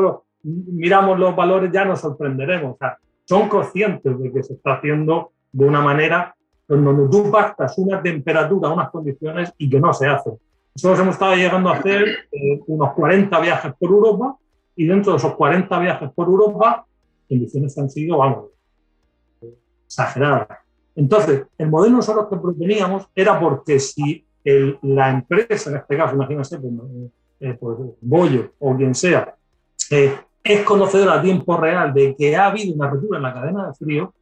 [0.43, 2.75] miramos los valores ya nos sorprenderemos.
[2.75, 6.35] O sea, son conscientes de que se está haciendo de una manera
[6.69, 10.31] en donde tú pactas una temperatura, unas condiciones y que no se hace.
[10.75, 14.37] Nosotros hemos estado llegando a hacer eh, unos 40 viajes por Europa
[14.77, 16.87] y dentro de esos 40 viajes por Europa,
[17.29, 18.47] condiciones han sido, vamos,
[19.85, 20.61] exagerada.
[20.95, 26.59] Entonces, el modelo nosotros que proponíamos era porque si la empresa, en este caso, imagínense,
[26.59, 26.73] pues,
[27.41, 29.35] eh, pues, Bollo o quien sea,
[29.91, 33.67] eh, es conocedora a tiempo real de que ha habido una ruptura en la cadena
[33.69, 34.15] de frío,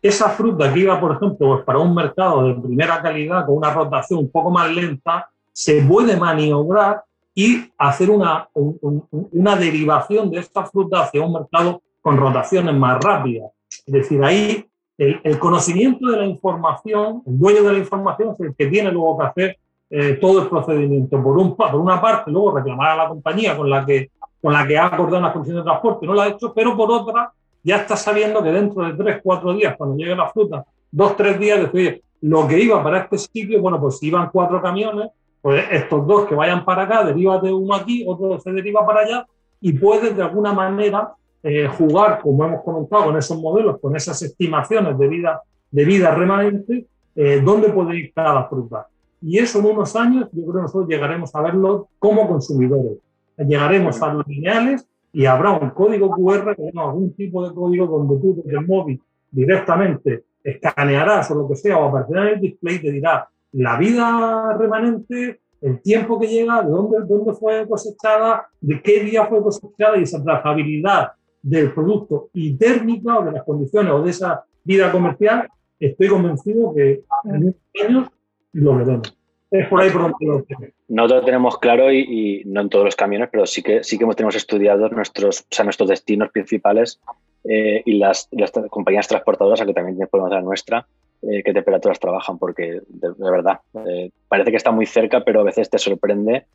[0.00, 3.72] esa fruta que iba, por ejemplo, pues, para un mercado de primera calidad con una
[3.72, 7.04] rotación un poco más lenta, se puede maniobrar
[7.34, 13.50] y hacer una, una derivación de esta fruta hacia un mercado con rotaciones más rápidas.
[13.86, 14.66] Es decir, ahí
[14.98, 19.18] el, conocimiento de la información, el dueño de la información es el que tiene luego
[19.18, 19.58] que hacer
[19.94, 21.22] eh, todo el procedimiento.
[21.22, 24.66] Por, un, por una parte, luego reclamar a la compañía con la que, con la
[24.66, 27.30] que ha acordado las condiciones de transporte, no lo ha hecho, pero por otra,
[27.62, 31.38] ya está sabiendo que dentro de tres, cuatro días, cuando llegue la fruta, dos, tres
[31.38, 35.10] días, decir, lo que iba para este sitio, bueno, pues si iban cuatro camiones,
[35.42, 39.26] pues estos dos que vayan para acá, de uno aquí, otro se deriva para allá,
[39.60, 44.22] y puedes de alguna manera eh, jugar, como hemos comentado, con esos modelos, con esas
[44.22, 48.86] estimaciones de vida, de vida remanente, eh, dónde puede ir cada fruta.
[49.22, 52.98] Y eso en unos años, yo creo que nosotros llegaremos a verlo como consumidores.
[53.38, 58.34] Llegaremos a los lineales y habrá un código QR, algún tipo de código donde tú
[58.36, 62.82] desde el móvil directamente escanearás o lo que sea, o aparecerá en el display y
[62.82, 68.82] te dirá la vida remanente, el tiempo que llega, de dónde, dónde fue cosechada, de
[68.82, 73.92] qué día fue cosechada y esa trazabilidad del producto y térmica o de las condiciones
[73.92, 77.54] o de esa vida comercial, estoy convencido que en unos
[77.86, 78.08] años
[78.52, 79.16] lo veremos.
[79.52, 80.44] Es por ahí por donde lo
[80.88, 84.04] Nosotros lo tenemos claro y, no en todos los camiones, pero sí que sí que
[84.04, 87.00] hemos tenemos estudiado nuestros, o sea, nuestros destinos principales
[87.44, 90.86] eh, y las, las, compañías transportadoras, a que también podemos dar nuestra,
[91.20, 95.44] eh, qué temperaturas trabajan, porque de, verdad eh, parece que está muy cerca, pero a
[95.44, 96.46] veces te sorprende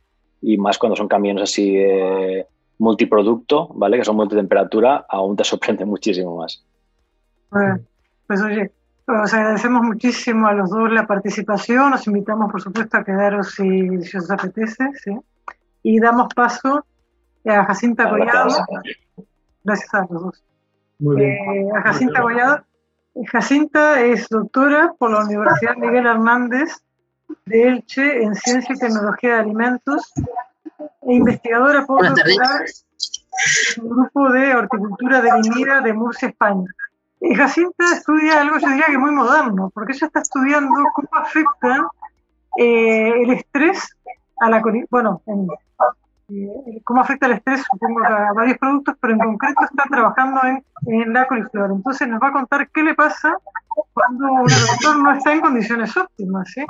[0.42, 1.78] y más cuando son camiones así
[2.78, 3.98] multiproducto, ¿vale?
[3.98, 6.64] Que son multitemperatura, aún te sorprende muchísimo más.
[8.26, 8.72] pues oye,
[9.08, 14.02] os agradecemos muchísimo a los dos la participación, os invitamos por supuesto a quedaros si,
[14.02, 15.16] si os apetece, ¿sí?
[15.82, 16.84] Y damos paso
[17.46, 18.48] a Jacinta Collado.
[19.64, 20.44] Gracias a los dos.
[20.98, 21.32] Muy bien.
[21.32, 22.64] eh, a Jacinta Goyado.
[23.32, 26.70] Jacinta es doctora por la Universidad Miguel Hernández
[27.46, 30.12] de Elche en Ciencia y Tecnología de Alimentos
[31.02, 36.68] e investigadora en un grupo de horticultura de Vinira de Murcia, España.
[37.20, 41.88] Y Jacinta estudia algo, yo diría que muy moderno, porque ella está estudiando cómo afecta
[42.56, 43.96] eh, el estrés
[44.40, 45.48] a la bueno, en-
[46.30, 50.40] eh, cómo afecta el estrés, supongo, a varios productos, pero en concreto está trabajando
[50.86, 51.70] en, la coliflor.
[51.72, 53.34] Entonces nos va a contar qué le pasa
[53.94, 56.50] cuando un agricultor no está en condiciones óptimas.
[56.52, 56.64] ¿sí?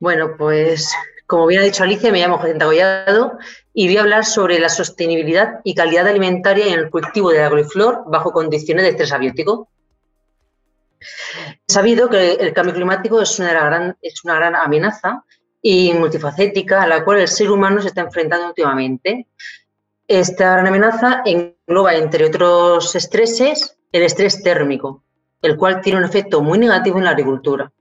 [0.00, 0.92] Bueno, pues
[1.26, 3.38] como bien ha dicho Alicia, me llamo Jacinta Gollado
[3.72, 7.48] y voy a hablar sobre la sostenibilidad y calidad alimentaria en el cultivo de la
[7.48, 9.70] coliflor bajo condiciones de estrés abiótico.
[11.66, 15.24] Sabido que el cambio climático es una, gran, es una gran amenaza
[15.62, 19.28] y multifacética a la cual el ser humano se está enfrentando últimamente.
[20.06, 25.02] Esta gran amenaza engloba, entre otros estreses, el estrés térmico,
[25.40, 27.72] el cual tiene un efecto muy negativo en la agricultura.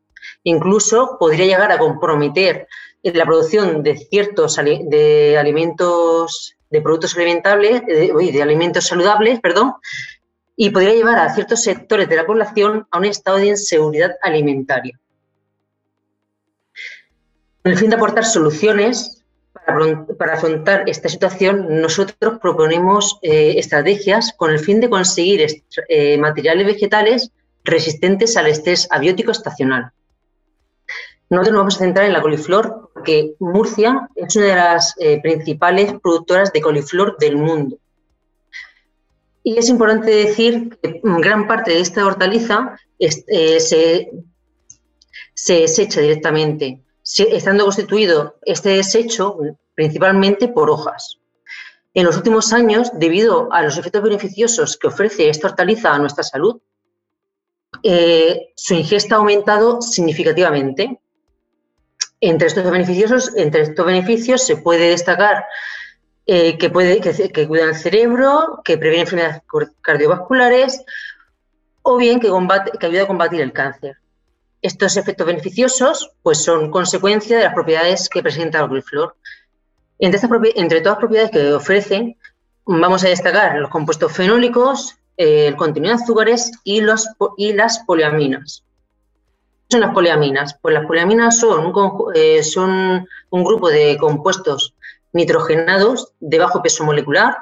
[0.44, 2.68] Incluso podría llegar a comprometer
[3.04, 9.74] la producción de ciertos de alimentos, de productos alimentables, de, uy, de alimentos saludables, perdón,
[10.56, 15.00] y podría llevar a ciertos sectores de la población a un estado de inseguridad alimentaria.
[17.64, 19.24] Con el fin de aportar soluciones
[19.54, 25.46] para, afron- para afrontar esta situación, nosotros proponemos eh, estrategias con el fin de conseguir
[25.88, 27.32] eh, materiales vegetales
[27.64, 29.92] resistentes al estrés abiótico estacional.
[31.32, 35.22] Nosotros nos vamos a centrar en la coliflor porque Murcia es una de las eh,
[35.22, 37.78] principales productoras de coliflor del mundo.
[39.42, 44.12] Y es importante decir que gran parte de esta hortaliza eh, se,
[45.34, 46.84] se desecha directamente,
[47.16, 49.38] estando constituido este desecho
[49.74, 51.18] principalmente por hojas.
[51.94, 56.26] En los últimos años, debido a los efectos beneficiosos que ofrece esta hortaliza a nuestra
[56.26, 56.60] salud,
[57.84, 61.00] eh, su ingesta ha aumentado significativamente.
[62.22, 65.46] Entre estos beneficios, entre estos beneficios se puede destacar
[66.28, 69.42] eh, que, puede, que, que cuida el cerebro, que previene enfermedades
[69.82, 70.86] cardiovasculares
[71.82, 73.98] o bien que, ayuda a combatir el cáncer.
[74.62, 79.16] Estos efectos beneficiosos pues, son consecuencia de las propiedades que presenta la coliflor.
[79.98, 82.18] Entre, todas las propiedades que ofrecen,
[82.66, 88.64] vamos a destacar los compuestos fenólicos, eh, el contenido de azúcares y las poliaminas.
[89.72, 90.58] ¿Qué son las poliaminas?
[90.62, 94.76] Pues las poliaminas son un, eh, son un grupo de compuestos
[95.14, 97.38] nitrogenados de bajo peso molecular,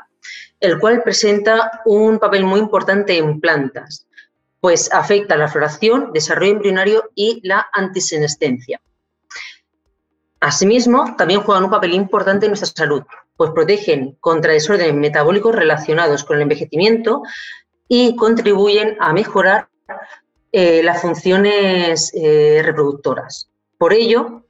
[0.59, 4.05] el cual presenta un papel muy importante en plantas,
[4.59, 8.79] pues afecta la floración, desarrollo embrionario y la antisenescencia.
[10.39, 13.01] Asimismo, también juegan un papel importante en nuestra salud,
[13.37, 17.23] pues protegen contra desórdenes metabólicos relacionados con el envejecimiento
[17.87, 19.69] y contribuyen a mejorar
[20.51, 23.49] eh, las funciones eh, reproductoras.
[23.77, 24.43] Por ello,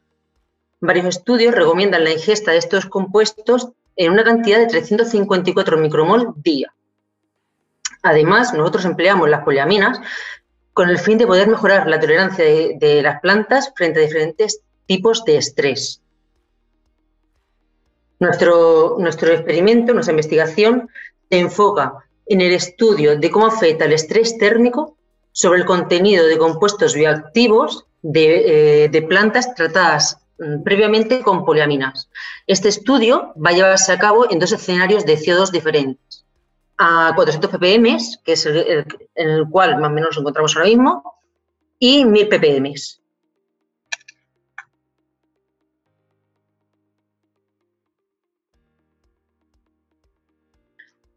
[0.80, 6.74] varios estudios recomiendan la ingesta de estos compuestos en una cantidad de 354 micromol día.
[8.02, 10.00] Además, nosotros empleamos las poliaminas
[10.74, 14.62] con el fin de poder mejorar la tolerancia de, de las plantas frente a diferentes
[14.86, 16.02] tipos de estrés.
[18.20, 20.90] Nuestro, nuestro experimento, nuestra investigación,
[21.30, 24.96] se enfoca en el estudio de cómo afecta el estrés térmico
[25.32, 32.10] sobre el contenido de compuestos bioactivos de, eh, plantas tratadas mm, previamente con poliaminas.
[32.48, 36.26] Este estudio va a llevarse a cabo en dos escenarios de CO2 diferentes.
[36.78, 41.04] A 400 ppm, que es el, el cual más o menos nos encontramos ahora mismo,
[41.78, 42.74] y 1000 ppm.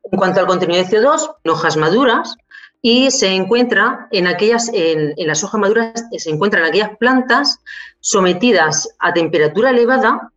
[0.05, 2.37] En cuanto al contenido de CO2, en hojas maduras
[2.83, 7.61] y se encuentra en aquellas, en, en las hojas maduras se encuentran aquellas plantas
[8.01, 10.33] sometidas a temperatura elevada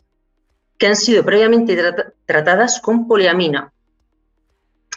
[0.77, 3.71] que han sido previamente trata- tratadas con poliamina.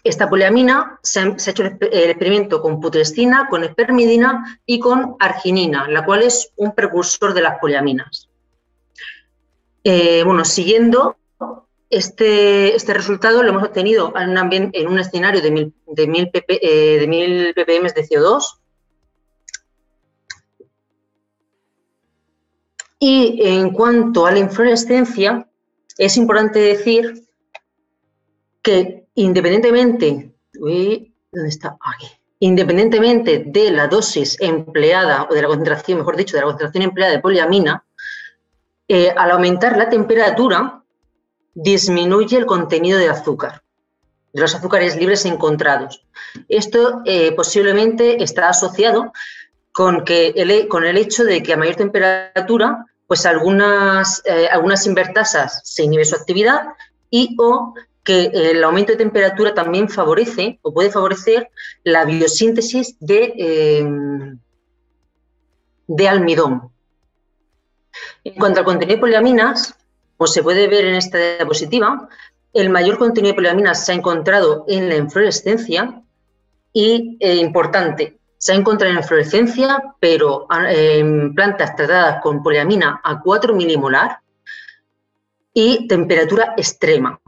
[0.05, 6.05] Esta poliamina se ha, hecho el experimento con putrescina, con espermidina y con arginina, la
[6.05, 8.29] cual es un precursor de las poliaminas.
[9.83, 11.16] Eh, bueno, siguiendo
[11.91, 17.07] este, este resultado lo hemos obtenido en un, escenario de 1000 de 1000 pp, eh,
[17.07, 18.59] 1000 ppm de CO2
[22.99, 25.49] y en cuanto a la inflorescencia,
[25.97, 27.24] es importante decir
[28.62, 30.34] que independientemente.
[31.95, 32.07] Aquí.
[32.41, 37.12] Independientemente de la dosis empleada, o de la concentración, mejor dicho, de la concentración empleada
[37.12, 37.84] de poliamina,
[38.89, 40.82] eh, al aumentar la temperatura,
[41.61, 43.63] disminuye el contenido de azúcar.
[44.33, 46.05] de los azúcares libres encontrados.
[46.49, 49.13] Esto eh, posiblemente está asociado
[49.73, 54.87] con, que el, con el hecho de que a mayor temperatura, pues algunas, eh, algunas
[54.87, 56.61] invertasas se inhibe su actividad
[57.11, 61.51] y o que el aumento de temperatura también favorece o puede favorecer
[61.83, 63.89] la biosíntesis de, eh,
[65.89, 66.71] de almidón.
[68.23, 69.78] En cuanto al contenido de poliaminas,
[70.19, 72.09] como se puede ver en esta diapositiva,
[72.53, 76.03] el mayor contenido de poliaminas se ha encontrado en la inflorescencia
[76.73, 82.43] y, eh, importante, se ha encontrado en la inflorescencia, pero ah, en plantas tratadas con
[82.43, 84.19] poliamina a 4 milimolar
[85.55, 87.21] y temperatura extrema.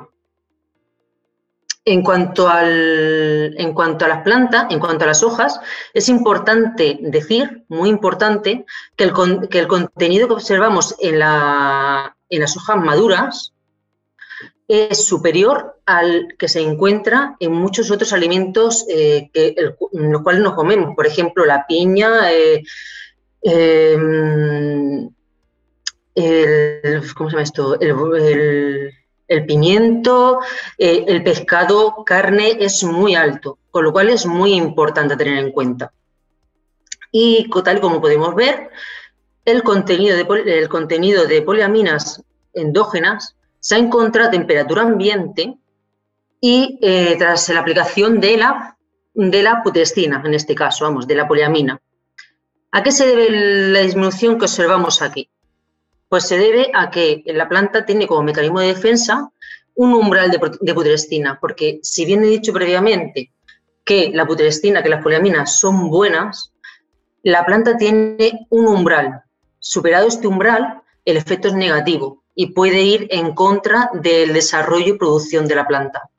[1.85, 5.61] En cuanto, al, en cuanto a las plantas, en cuanto a las hojas,
[5.95, 8.66] es importante decir, muy importante,
[8.97, 13.55] que el, que el contenido que observamos en, la, en las hojas maduras
[14.70, 19.57] es superior al que se encuentra en muchos otros alimentos eh, que,
[19.93, 22.62] los cuales nos comemos, por ejemplo, la piña, eh,
[23.43, 25.11] em,
[26.14, 27.81] el, ¿cómo se llama esto?
[27.81, 28.93] El,
[29.47, 30.41] pimiento,
[30.76, 35.53] eh, el pescado, carne es muy alto, con lo cual es muy importante tener en
[35.53, 35.93] cuenta.
[37.12, 38.70] Y tal como podemos ver,
[39.45, 42.22] el contenido de, el contenido de poliaminas
[42.53, 45.57] endógenas se ha encontrado a temperatura ambiente
[46.41, 48.76] y eh, tras la aplicación de la,
[49.14, 51.81] de la putrescina, en este caso, vamos, de la poliamina.
[52.72, 53.31] ¿A qué se debe
[53.72, 55.28] la disminución que observamos aquí?
[56.11, 59.30] Pues se debe a que la planta tiene como mecanismo de defensa
[59.76, 63.32] un umbral de, de putrescina, porque si bien he dicho previamente
[63.84, 66.52] que la putrescina, que las poliaminas son buenas,
[67.22, 69.22] la planta tiene un umbral.
[69.61, 74.98] Superado este umbral, el efecto es negativo, y puede ir en contra del desarrollo y
[74.98, 76.11] producción de la planta.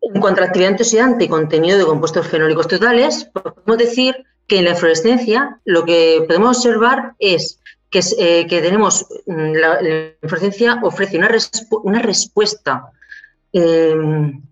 [0.00, 4.58] En cuanto a la actividad antioxidante y contenido de compuestos fenólicos totales, podemos decir que
[4.58, 7.60] en la inflorescencia lo que podemos observar es
[8.00, 9.80] que, eh, tenemos, mm, la,
[10.22, 11.30] inflorescencia ofrece una,
[11.82, 12.90] una respuesta,
[13.52, 14.42] em,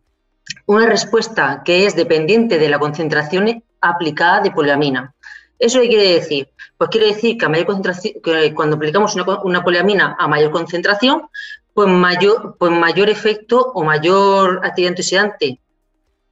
[0.66, 5.14] una respuesta que es dependiente de la concentración aplicada de poliamina.
[5.58, 6.48] ¿Eso qué quiere decir?
[6.78, 11.28] Pues quiere decir que, a mayor concentración, que cuando aplicamos una, poliamina a mayor concentración,
[11.74, 15.60] pues mayor, pues mayor efecto o mayor actividad antioxidante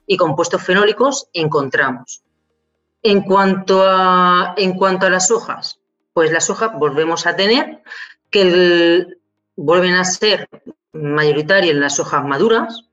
[0.07, 2.23] y compuestos fenólicos encontramos.
[3.03, 5.82] En cuanto a, en cuanto a las hojas,
[6.13, 7.83] pues las hojas volvemos a tener
[8.31, 9.07] que
[9.57, 10.49] vuelven a ser
[10.93, 12.85] mayoritarias en las hojas maduras,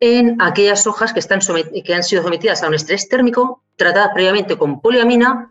[0.00, 4.58] en aquellas hojas que, están que han sido sometidas a un estrés térmico, tratadas previamente
[4.58, 5.50] con poliamina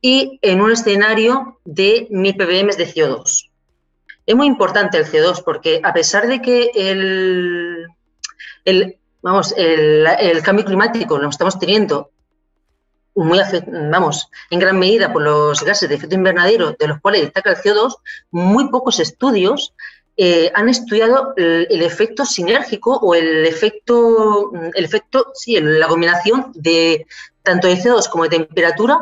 [0.00, 3.50] y en un escenario de 1000 ppm de CO2.
[4.26, 7.86] Es muy importante el CO2 porque a pesar de que el,
[9.22, 12.10] vamos, el, cambio climático lo estamos teniendo
[13.24, 13.40] muy,
[13.90, 17.56] vamos, en gran medida por los gases de efecto invernadero de los cuales destaca el
[17.56, 17.96] CO2,
[18.30, 19.74] muy pocos estudios
[20.20, 27.06] eh, han estudiado el, efecto sinérgico o el efecto, el efecto, sí, la combinación de
[27.44, 28.98] tanto de CO2 como de temperatura,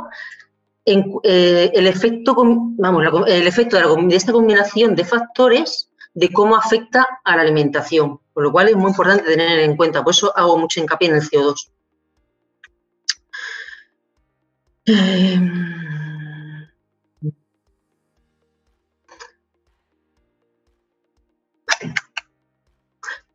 [0.85, 7.35] eh, el efecto, vamos, el efecto de, esta combinación de factores de cómo afecta a
[7.35, 10.81] la alimentación, por lo cual es muy importante tener en cuenta, por eso hago mucho
[10.81, 11.71] hincapié en el CO2.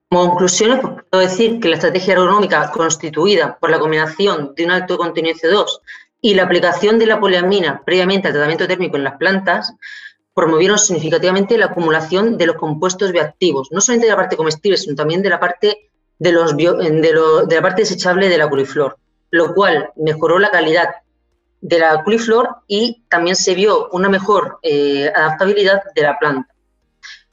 [0.10, 4.72] Como conclusiones, pues, puedo decir que la estrategia agronómica constituida por la combinación de un
[4.72, 5.82] alto contenido de CO2
[6.22, 9.74] y la aplicación de la poliamina previamente al tratamiento térmico en las plantas
[10.34, 14.96] promovieron significativamente la acumulación de los compuestos bioactivos, no solamente de la parte comestible, sino
[14.96, 18.98] también de la parte, de la parte desechable de la culiflor,
[19.32, 20.90] lo cual mejoró la calidad
[21.62, 26.54] de la culiflor y también se vio una mejor eh, adaptabilidad de la planta.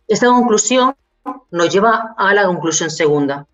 [0.07, 0.95] Esta conclusión
[1.51, 3.47] nos lleva a la conclusión segunda.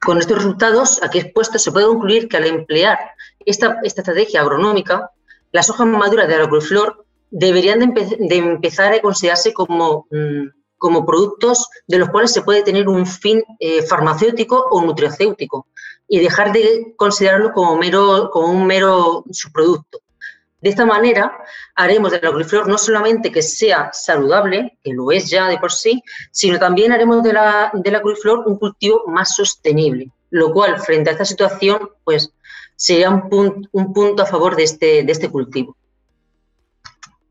[0.00, 2.98] Con estos resultados aquí expuestos se puede concluir que al emplear
[3.44, 5.10] esta, estrategia agronómica,
[5.52, 10.48] las hojas maduras de la agroculiflor deberían de, empezar a considerarse como, mm,
[10.78, 15.66] como, productos de los cuales se puede tener un fin eh, farmacéutico o nutracéutico
[16.08, 20.00] y dejar de considerarlo como, mero, como un mero subproducto.
[20.60, 21.32] De esta manera,
[21.74, 25.72] haremos de la coliflor no solamente que sea saludable, que lo es ya de por
[25.72, 28.02] sí, sino también haremos de la, de
[28.46, 32.32] un cultivo más sostenible, lo cual, frente a esta situación, pues
[32.76, 35.76] sería un, un punto a favor de este, de este cultivo.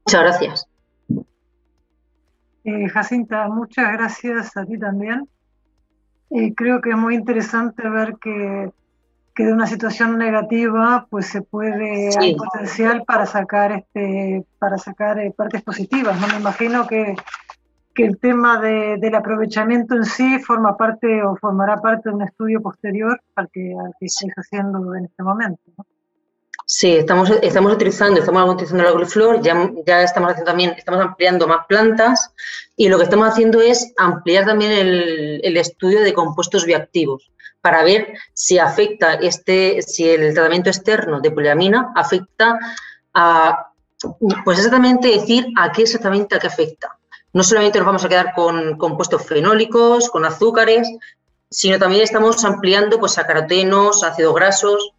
[0.06, 0.68] Muchas gracias.
[2.64, 5.28] Eh, Jacinta, muchas gracias a ti también.
[6.32, 8.72] Y creo que es muy interesante ver que,
[9.40, 15.18] que de una situación negativa pues se puede, hay potencial para sacar, este, para sacar
[15.18, 16.20] eh, partes positivas.
[16.20, 17.16] No me imagino que,
[17.96, 22.22] que el tema de, del aprovechamiento en sí forma parte o formará parte de un
[22.24, 25.62] estudio posterior al que, al que estáis haciendo en este momento.
[25.78, 25.86] ¿no?
[26.66, 31.48] Sí, estamos, estamos utilizando, estamos utilizando la agroflor, ya, ya estamos haciendo también, estamos ampliando
[31.48, 32.34] más plantas
[32.76, 37.32] y lo que estamos haciendo es ampliar también el, el, estudio de compuestos bioactivos
[37.62, 42.58] para ver si afecta este, si el tratamiento externo de poliamina afecta
[43.14, 43.68] a,
[44.46, 46.98] pues exactamente decir a qué exactamente a qué afecta.
[47.34, 50.90] No solamente nos vamos a quedar con compuestos fenólicos, con azúcares,
[51.50, 54.94] sino también estamos ampliando pues a carotenos, ácidos grasos,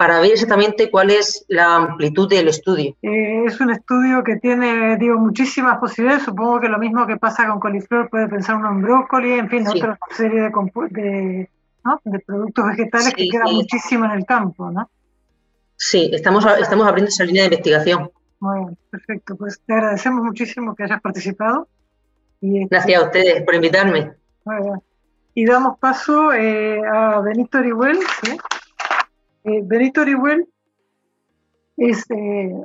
[0.00, 2.96] para ver exactamente cuál es la amplitud del estudio.
[3.02, 6.24] Eh, es un estudio que tiene, digo, muchísimas posibilidades.
[6.24, 9.66] Supongo que lo mismo que pasa con coliflor puede pensar uno en brócoli, en fin,
[9.66, 9.76] sí.
[9.76, 10.50] otra serie de,
[10.88, 11.50] de,
[11.84, 12.00] ¿no?
[12.04, 13.54] de productos vegetales sí, que quedan sí.
[13.54, 14.90] muchísimo en el campo, ¿no?
[15.76, 18.10] Sí, estamos, estamos abriendo esa línea de investigación.
[18.40, 19.36] Muy bien, perfecto.
[19.36, 21.68] Pues te agradecemos muchísimo que hayas participado.
[22.40, 24.12] Y, Gracias a ustedes por invitarme.
[24.44, 24.82] Muy bien.
[25.34, 28.36] Y damos paso eh, a Benito Orihuel, ¿sí?
[29.44, 30.46] Eh, Benito Orihuel
[31.76, 32.62] es eh,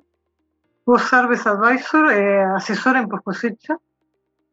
[0.84, 3.78] Post Service Advisor, eh, asesor en post cosecha.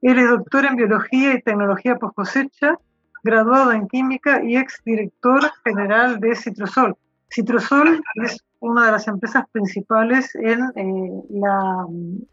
[0.00, 2.78] Él es doctor en biología y tecnología post cosecha,
[3.22, 6.96] graduado en química y ex director general de Citrosol.
[7.30, 11.86] Citrosol es una de las empresas principales en, eh, la,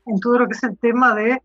[0.06, 1.42] en todo lo que es el tema de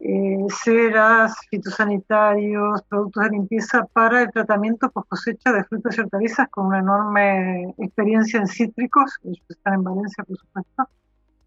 [0.00, 6.48] eh, ceras, fitosanitarios, productos de limpieza para el tratamiento post cosecha de frutas y hortalizas
[6.50, 10.88] con una enorme experiencia en cítricos, ellos están en Valencia por supuesto,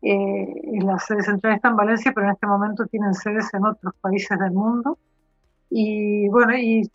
[0.01, 3.93] eh, la sede central está en Valencia, pero en este momento tienen sedes en otros
[4.01, 4.97] países del mundo.
[5.69, 6.89] Y bueno, y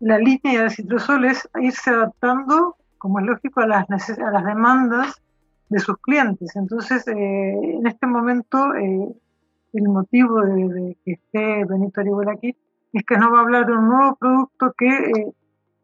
[0.00, 5.22] la línea de Citrosol es irse adaptando, como es lógico, a las, a las demandas
[5.68, 6.56] de sus clientes.
[6.56, 9.08] Entonces, eh, en este momento, eh,
[9.72, 12.56] el motivo de, que esté Benito Arihuel aquí
[12.92, 15.32] es que nos va a hablar de un nuevo producto que eh,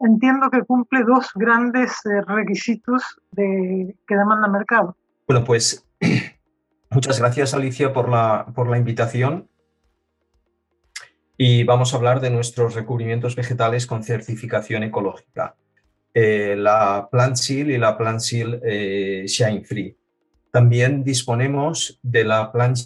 [0.01, 4.97] entiendo que cumple dos grandes eh, requisitos de, que demanda el mercado.
[5.27, 5.85] Bueno, pues
[6.89, 9.47] muchas gracias Alicia por la, por la invitación.
[11.37, 15.55] Y vamos a hablar de nuestros recubrimientos vegetales con certificación ecológica.
[16.11, 19.95] Eh, la Plant Seal y la Plant Seal eh, Shine Free.
[20.51, 22.79] También disponemos de la Plant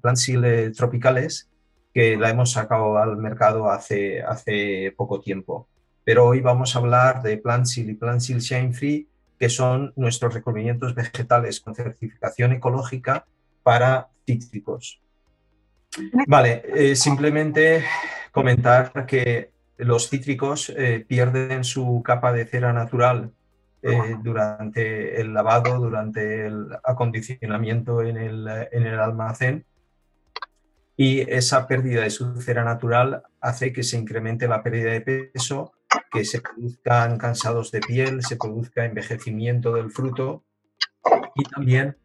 [0.00, 1.48] Plant Seal tropicales
[1.94, 5.68] que la hemos sacado al mercado hace, hace poco tiempo.
[6.04, 9.08] Pero hoy vamos a hablar de Plant Seal y Plant Seal Shine Free,
[9.38, 13.26] que son nuestros recubrimientos vegetales con certificación ecológica
[13.62, 15.00] para cítricos.
[16.26, 17.84] Vale, eh, simplemente
[18.30, 23.32] comentar que los cítricos eh, pierden su capa de cera natural
[23.82, 29.64] eh, durante el lavado, durante el acondicionamiento en el, en el, almacén.
[30.96, 35.00] Y esa pérdida de su cera natural hace que se incremente la pérdida de
[35.32, 35.72] peso,
[36.12, 40.44] que se produzcan cansados de piel, se produzca envejecimiento del fruto
[41.34, 41.96] y también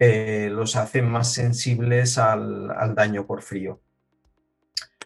[0.00, 3.80] eh, los hace más sensibles al, al daño por frío.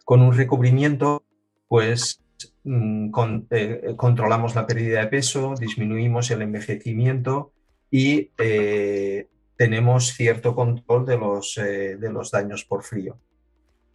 [0.06, 1.24] Con un recubrimiento,
[1.68, 2.24] pues
[2.64, 3.10] Mm,
[3.50, 7.52] eh, controlamos la pérdida de peso, disminuimos el envejecimiento
[7.90, 13.18] y eh, tenemos cierto control de los, de los daños por frío.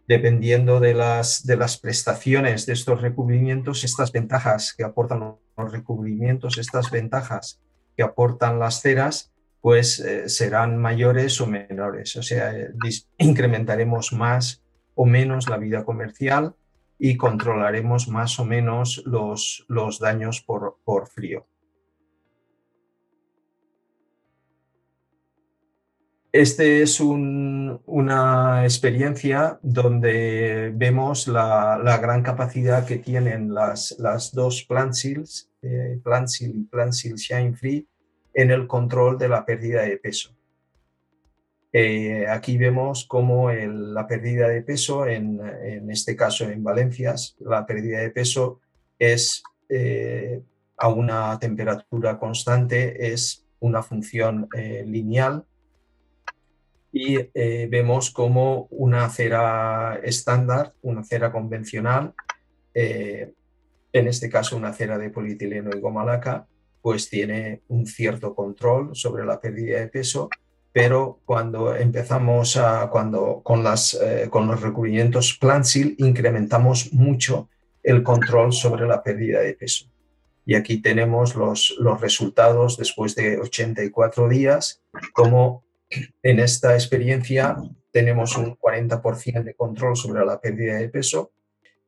[0.06, 6.58] Dependiendo de las, de las prestaciones de estos recubrimientos, estas ventajas que aportan los recubrimientos,
[6.58, 7.60] estas ventajas
[7.96, 9.29] que aportan las ceras,
[9.60, 12.16] pues serán mayores o menores.
[12.16, 12.52] O sea,
[13.18, 14.62] incrementaremos más
[14.94, 16.54] o menos la vida comercial
[16.98, 21.46] y controlaremos más o menos los, los daños por, por frío.
[26.32, 34.32] Este es un, una experiencia donde vemos la, la, gran capacidad que tienen las, las
[34.32, 37.88] dos plant seals, eh, y plant seal shine free,
[38.34, 40.34] en el control de la pérdida de peso.
[41.72, 47.64] Eh, aquí vemos cómo la pérdida de peso, en, en, este caso en Valencias, la
[47.64, 48.60] pérdida de peso
[48.98, 50.42] es eh,
[50.76, 55.44] a una temperatura constante, es una función eh, lineal
[56.92, 57.18] y
[57.68, 62.14] vemos como una cera estándar, una cera convencional,
[62.74, 63.32] en
[63.92, 66.48] este caso una cera de polietileno y goma laca,
[66.82, 70.28] pues tiene un cierto control sobre la pérdida de peso
[70.72, 77.48] pero cuando empezamos a, cuando con, las, eh, con los recubrimientos Plansil incrementamos mucho
[77.82, 79.86] el control sobre la pérdida de peso.
[80.44, 85.64] Y aquí tenemos los, los resultados después de 84 días, como
[86.22, 87.56] en esta experiencia
[87.90, 91.32] tenemos un 40% de control sobre la pérdida de peso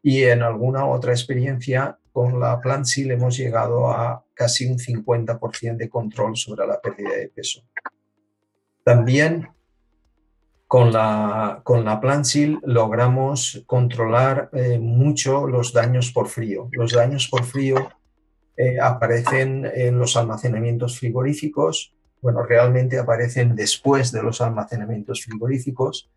[0.03, 5.89] y en alguna otra experiencia con la Plansil hemos llegado a casi un 50% de
[5.89, 7.63] control sobre la pérdida de peso.
[8.85, 9.49] También
[10.67, 16.69] con la, con la Plansil logramos controlar eh, mucho los daños por frío.
[16.73, 17.91] Los daños por frío
[18.57, 26.09] eh, aparecen en los almacenamientos frigoríficos, bueno, realmente aparecen después de los almacenamientos frigoríficos.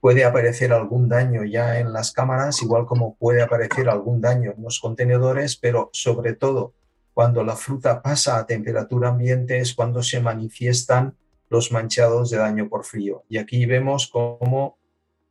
[0.00, 4.62] Puede aparecer algún daño ya en las cámaras, igual como puede aparecer algún daño en
[4.62, 6.74] los contenedores, pero sobre todo
[7.12, 11.16] cuando la fruta pasa a temperatura ambiente es cuando se manifiestan
[11.50, 13.24] los manchados de daño por frío.
[13.28, 14.78] Y aquí vemos cómo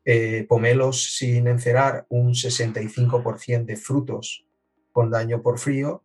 [0.05, 4.45] eh, pomelos sin encerar, un 65% de frutos
[4.91, 6.03] con daño por frío,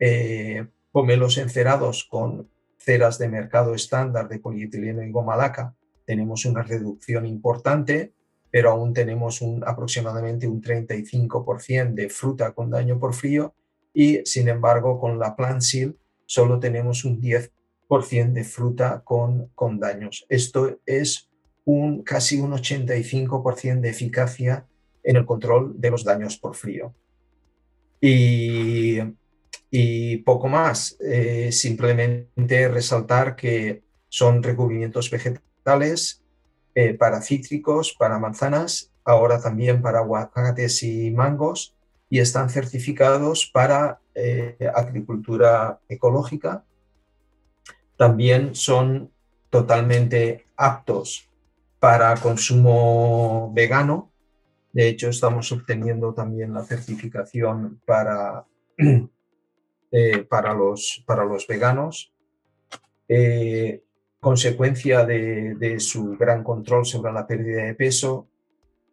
[0.00, 5.74] eh, pomelos encerados con ceras de mercado estándar de polietileno y goma laca,
[6.04, 8.12] tenemos una reducción importante,
[8.50, 13.54] pero aún tenemos aproximadamente un 35% de fruta con daño por frío
[13.94, 15.96] y sin embargo con la Plant Seal
[16.26, 20.26] solo tenemos un 10% de fruta con, con daños.
[20.28, 21.30] Esto es
[21.64, 24.66] un, casi un 85% de eficacia
[25.02, 26.94] en el control de los daños por frío.
[28.00, 28.98] Y
[29.74, 30.96] y poco más.
[31.00, 35.42] Eh, simplemente resaltar que son recubrimientos vegetales
[36.74, 41.74] eh, para cítricos, para manzanas, ahora también para aguacates y mangos,
[42.08, 46.64] y están certificados para eh, agricultura ecológica.
[47.96, 49.10] También son
[49.50, 51.28] totalmente aptos
[51.78, 54.10] para consumo vegano.
[54.72, 58.46] De hecho, estamos obteniendo también la certificación para
[59.94, 62.14] Eh, para, los, para los veganos,
[64.22, 68.28] consecuencia de, su gran control sobre la pérdida de peso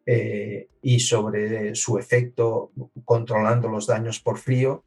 [0.04, 2.72] eh, y sobre su efecto
[3.06, 4.84] controlando los daños por frío,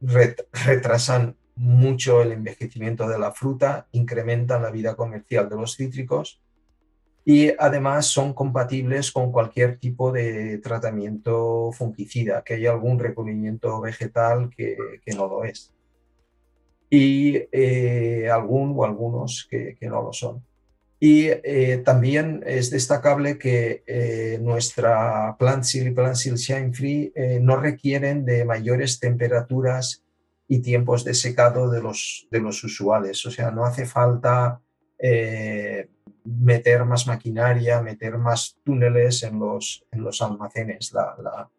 [0.00, 6.40] retrasan mucho el envejecimiento de la fruta, incrementan la vida comercial de los cítricos
[7.30, 14.48] y además son compatibles con cualquier tipo de tratamiento fungicida, que haya algún recubrimiento vegetal
[14.56, 14.78] que,
[15.14, 15.74] no lo es.
[16.90, 20.44] Y eh, algún o algunos que, no lo son.
[21.00, 27.12] Y eh, también es destacable que eh, nuestra Plant Seal y Plant Seal Shine Free
[27.40, 30.02] no requieren de mayores temperaturas
[30.48, 33.24] y tiempos de secado de los, de los usuales.
[33.26, 34.60] O sea, no hace falta
[36.28, 40.92] meter más maquinaria, meter más túneles en los, en los almacenes.
[40.92, 41.50] La, la,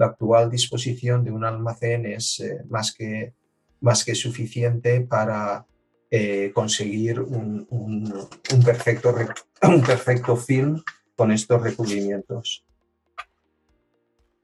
[0.00, 3.34] actual disposición de un almacén es eh, más, que,
[3.80, 5.66] más que suficiente para
[6.10, 9.14] eh, conseguir un, un, perfecto,
[9.62, 10.82] un perfecto film
[11.16, 12.64] con estos recubrimientos.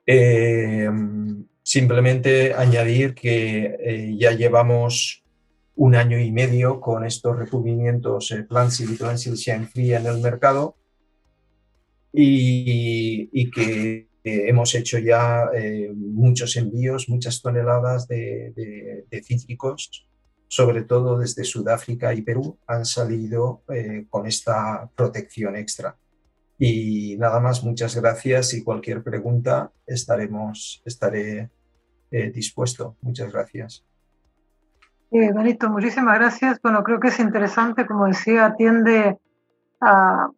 [0.07, 0.91] Eh,
[1.63, 5.25] simplemente añadir que ya llevamos
[5.77, 10.19] un año y medio con estos recubrimientos eh, Plansil y Plansil Shine Free en el
[10.19, 10.77] mercado
[12.13, 20.09] y, que eh, hemos hecho ya eh, muchos envíos, muchas toneladas de, cítricos,
[20.49, 23.63] sobre todo desde Sudáfrica y Perú, han salido
[24.11, 25.97] con esta protección extra.
[26.59, 31.51] Y nada más, muchas gracias y cualquier pregunta estaremos, estaré
[32.11, 32.97] dispuesto.
[33.03, 33.85] Muchas gracias.
[35.15, 36.61] Eh, Benito, muchísimas gracias.
[36.61, 39.17] Bueno, creo que es interesante, como decía, atiende
[39.81, 40.29] a,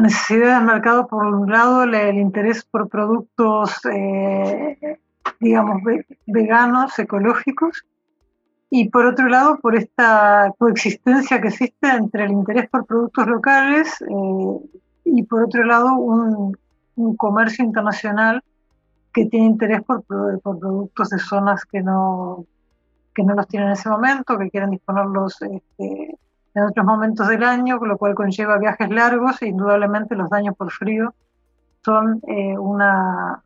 [0.00, 4.98] necesidades del mercado, por un lado, el, interés por productos, eh,
[5.40, 5.82] digamos,
[6.26, 7.84] veganos, ecológicos,
[8.70, 14.00] y por otro lado, por esta coexistencia que existe entre el interés por productos locales
[14.00, 16.56] eh, y por otro lado, un,
[17.16, 18.42] comercio internacional
[19.12, 22.46] que tiene interés por, por productos de zonas que no
[23.14, 26.18] que no los tienen en ese momento, que quieren disponerlos este,
[26.54, 30.70] en otros momentos del año, lo cual conlleva viajes largos e indudablemente los daños por
[30.70, 31.14] frío
[31.84, 33.42] son eh, una,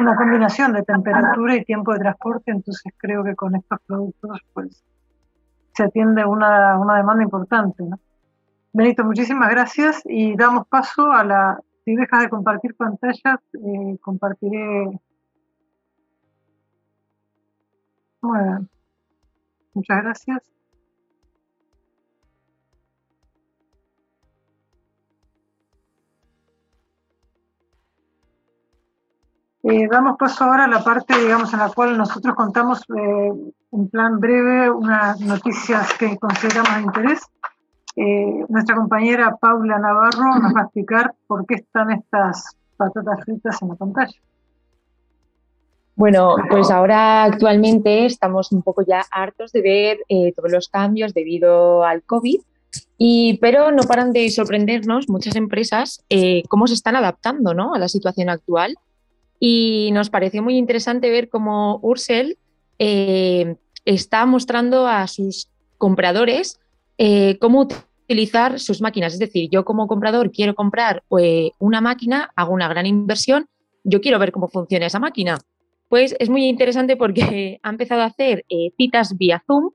[0.00, 4.84] una combinación de temperatura y tiempo de transporte, entonces creo que con estos productos pues
[5.72, 7.82] se atiende una, una demanda importante.
[7.82, 7.98] ¿no?
[8.72, 15.00] Benito, muchísimas gracias y damos paso a la, si dejas de compartir pantallas, eh, compartiré
[18.24, 18.66] Bueno,
[19.74, 20.53] muchas gracias.
[29.66, 33.32] Eh, damos paso ahora a la parte, digamos, en la cual nosotros contamos eh,
[33.72, 37.22] en plan breve unas noticias que consideramos de interés.
[37.96, 43.62] Eh, nuestra compañera Paula Navarro nos va a explicar por qué están estas patatas fritas
[43.62, 44.14] en la pantalla.
[45.96, 49.98] Bueno, pues ahora actualmente estamos un poco ya hartos de ver
[50.34, 52.40] todos los cambios debido al COVID,
[52.98, 56.04] y, pero no paran de sorprendernos muchas empresas
[56.48, 57.74] cómo se están adaptando ¿no?
[57.74, 58.76] a la situación actual
[59.46, 62.38] y nos pareció muy interesante ver cómo Ursel
[62.78, 66.58] eh, está mostrando a sus compradores
[66.96, 67.68] eh, cómo
[68.08, 69.12] utilizar sus máquinas.
[69.12, 73.46] Es decir, yo como comprador quiero comprar eh, una máquina, hago una gran inversión,
[73.82, 75.36] yo quiero ver cómo funciona esa máquina.
[75.90, 78.46] Pues es muy interesante porque ha empezado a hacer
[78.78, 79.72] citas vía Zoom,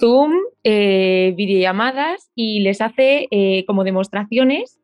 [0.00, 0.32] Zoom,
[0.64, 3.28] videollamadas y les hace
[3.66, 4.80] como demostraciones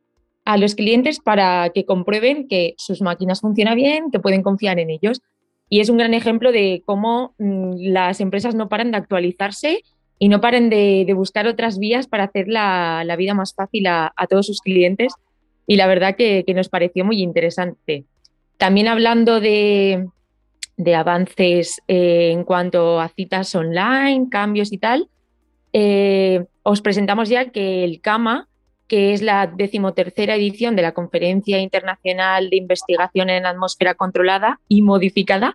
[0.50, 4.90] a los clientes para que comprueben que sus máquinas funcionan bien, que pueden confiar en
[4.90, 5.22] ellos.
[5.68, 9.84] Y es un gran ejemplo de cómo mm, las empresas no paran de actualizarse
[10.18, 14.48] y no paran de, buscar otras vías para hacer la, vida más fácil a, todos
[14.48, 15.14] sus clientes.
[15.68, 18.06] Y la verdad que, nos pareció muy interesante.
[18.56, 20.04] También hablando de,
[20.96, 25.08] avances eh, en cuanto a citas online, cambios y tal,
[25.72, 28.48] eh, os presentamos ya que el CAMA,
[28.90, 34.82] que es la decimotercera edición de la Conferencia Internacional de Investigación en Atmósfera Controlada y
[34.82, 35.54] Modificada.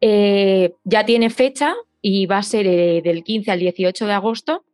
[0.00, 4.64] Eh, ya tiene fecha y va a ser eh, del 15 al 18 de agosto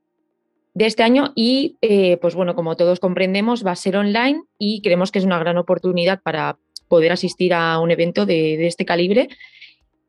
[0.74, 4.82] de este año y, eh, pues bueno, como todos comprendemos, va a ser online y
[4.82, 8.84] creemos que es una gran oportunidad para poder asistir a un evento de, de este
[8.84, 9.30] calibre.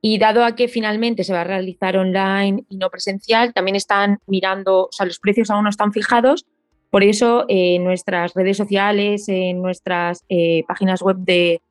[0.01, 4.19] Y dado a que finalmente se va a realizar online y no presencial, también están
[4.27, 6.45] mirando, o sea, los precios aún no están fijados,
[6.89, 11.61] por eso, en nuestras redes sociales, en nuestras eh, páginas web de,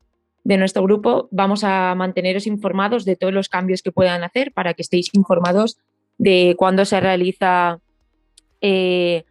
[0.45, 4.83] nuestro grupo, vamos a manteneros informados de todos los cambios que puedan hacer para que
[4.83, 5.79] estéis informados
[6.19, 7.79] de cuándo se realiza
[8.61, 9.25] eh,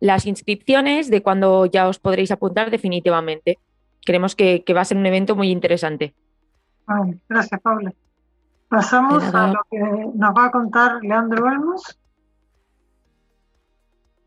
[0.00, 3.58] las inscripciones, de cuándo ya os podréis apuntar definitivamente.
[4.04, 6.14] Creemos que, va a ser un evento muy interesante.
[7.28, 7.92] gracias, Paula.
[8.68, 11.98] Pasamos a lo que nos va a contar Leandro Olmos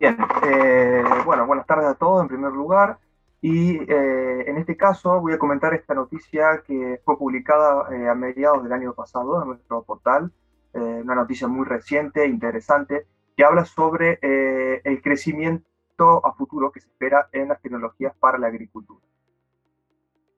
[0.01, 2.97] Bien, eh, bueno, buenas tardes a todos en primer lugar.
[3.39, 8.15] Y eh, en este caso voy a comentar esta noticia que fue publicada eh, a
[8.15, 10.31] mediados del año pasado en nuestro portal,
[10.73, 13.05] una noticia muy reciente, interesante,
[13.37, 18.47] que habla sobre el crecimiento a futuro que se espera en las tecnologías para la
[18.47, 19.05] agricultura.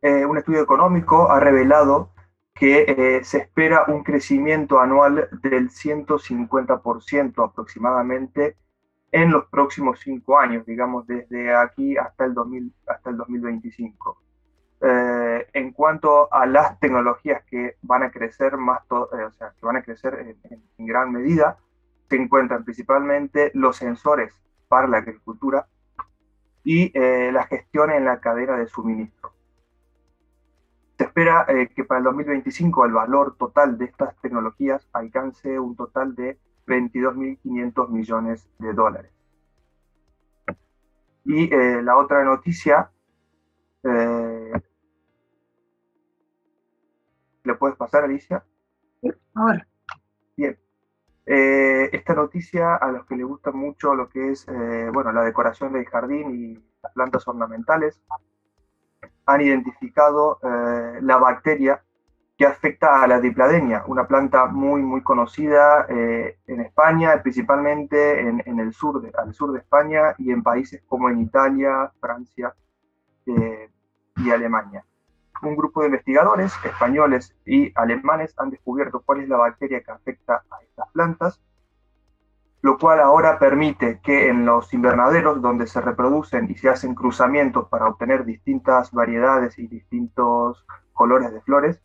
[0.02, 2.10] un estudio económico ha revelado
[2.54, 8.58] que se espera un crecimiento anual del 150% aproximadamente
[9.14, 14.18] en los próximos cinco años, digamos, desde aquí hasta el, 2000, hasta el 2025.
[14.82, 19.66] Eh, en cuanto a las tecnologías que van a crecer más, eh, o sea, que
[19.68, 20.36] van a crecer
[20.80, 21.60] en, gran medida,
[22.10, 24.34] se encuentran principalmente los sensores
[24.68, 25.68] para la agricultura
[26.64, 29.32] y eh, la gestión en la cadena de suministro.
[30.98, 31.46] Se espera
[31.76, 37.90] que para el 2025 el valor total de estas tecnologías alcance un total de 22.500
[37.90, 39.12] millones de dólares.
[41.26, 42.92] Y eh, la otra noticia,
[43.84, 44.52] eh,
[47.44, 48.44] ¿le puedes pasar, Alicia?
[49.34, 49.68] Ahora.
[50.36, 50.58] Bien.
[51.26, 54.46] Eh, esta noticia, a los que les gusta mucho lo que es
[54.94, 58.02] bueno, la decoración del jardín y las plantas ornamentales,
[59.26, 61.82] han identificado la bacteria
[62.38, 68.60] que afecta a la dipladenia, una planta muy, muy conocida eh, en España, principalmente en,
[68.60, 72.56] el sur de, al sur de España y en países como en Italia, Francia
[73.28, 73.70] eh,
[74.18, 74.84] y Alemania.
[75.44, 80.44] Un grupo de investigadores españoles y alemanes han descubierto cuál es la bacteria que afecta
[80.50, 81.42] a estas plantas,
[82.62, 87.68] lo cual ahora permite que en los invernaderos donde se reproducen y se hacen cruzamientos
[87.68, 91.82] para obtener distintas variedades y distintos colores de flores,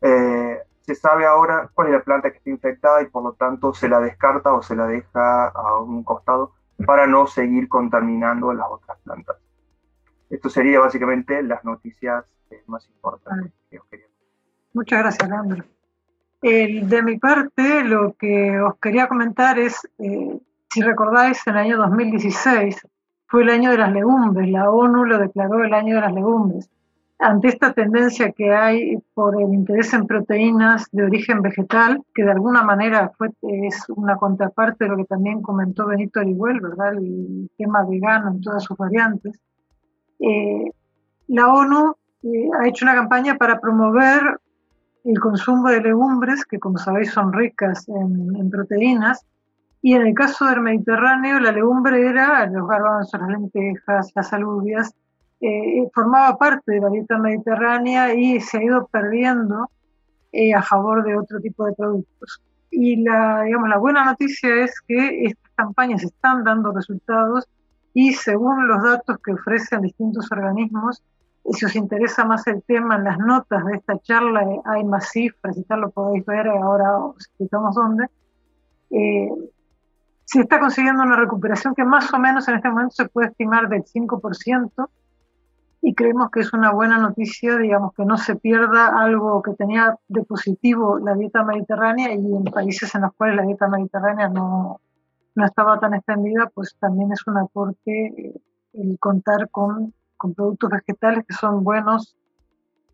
[0.00, 3.74] eh, se sabe ahora cuál es la planta que está infectada y por lo tanto
[3.74, 6.52] se la descarta o se la deja a un costado
[6.86, 9.36] para no seguir contaminando las otras plantas.
[10.30, 14.06] Esto sería básicamente las noticias eh, más importantes que os quería.
[14.74, 15.64] Muchas gracias, Leandro.
[16.42, 20.38] de mi parte, lo que os quería comentar es, eh,
[20.70, 22.86] si recordáis, el año 2016
[23.26, 26.70] fue el año de las legumbres, la ONU lo declaró el año de las legumbres
[27.18, 32.32] ante esta tendencia que hay por el interés en proteínas de origen vegetal, que de
[32.32, 36.94] alguna manera fue, es una contraparte de lo que también comentó Benito Orihuel, ¿verdad?
[36.94, 39.40] El tema vegano en todas sus variantes.
[40.20, 40.70] Eh,
[41.28, 44.38] la ONU eh, ha hecho una campaña para promover
[45.04, 49.24] el consumo de legumbres, que como sabéis son ricas en, proteínas,
[49.80, 54.94] y en el caso del Mediterráneo la legumbre era los garbanzos, las lentejas, las alubias,
[55.40, 59.70] eh, formaba parte de la dieta mediterránea y se ha ido perdiendo
[60.32, 62.42] eh, a favor de otro tipo de productos.
[62.70, 67.46] Y la, digamos, la buena noticia es que estas campañas están dando resultados
[67.94, 71.02] y según los datos que ofrecen distintos organismos,
[71.52, 75.56] si os interesa más el tema, en las notas de esta charla hay más cifras
[75.56, 78.06] y tal, lo podéis ver, ahora os explicamos dónde.
[78.90, 79.28] Eh,
[80.24, 83.68] se está consiguiendo una recuperación que más o menos en este momento se puede estimar
[83.68, 84.88] del 5%,
[85.86, 89.96] y creemos que es una buena noticia, digamos, que no se pierda algo que tenía
[90.08, 94.80] de positivo la dieta mediterránea y en países en los cuales la dieta mediterránea no,
[95.36, 98.34] no estaba tan extendida, pues también es un aporte eh,
[98.72, 102.16] el contar con, con, productos vegetales que son buenos,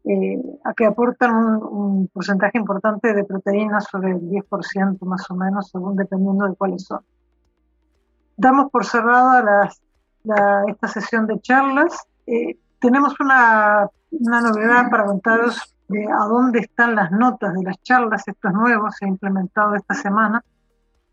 [0.04, 5.70] eh, a que aportan un, porcentaje importante de proteínas, sobre el 10% más o menos,
[5.70, 7.00] según dependiendo de cuáles son.
[8.36, 9.72] Damos por cerrada
[10.24, 12.06] la, esta sesión de charlas.
[12.26, 17.80] Eh, tenemos una, una novedad para contaros de a dónde están las notas de las
[17.82, 18.26] charlas.
[18.26, 20.44] Esto es nuevo, se ha implementado esta semana.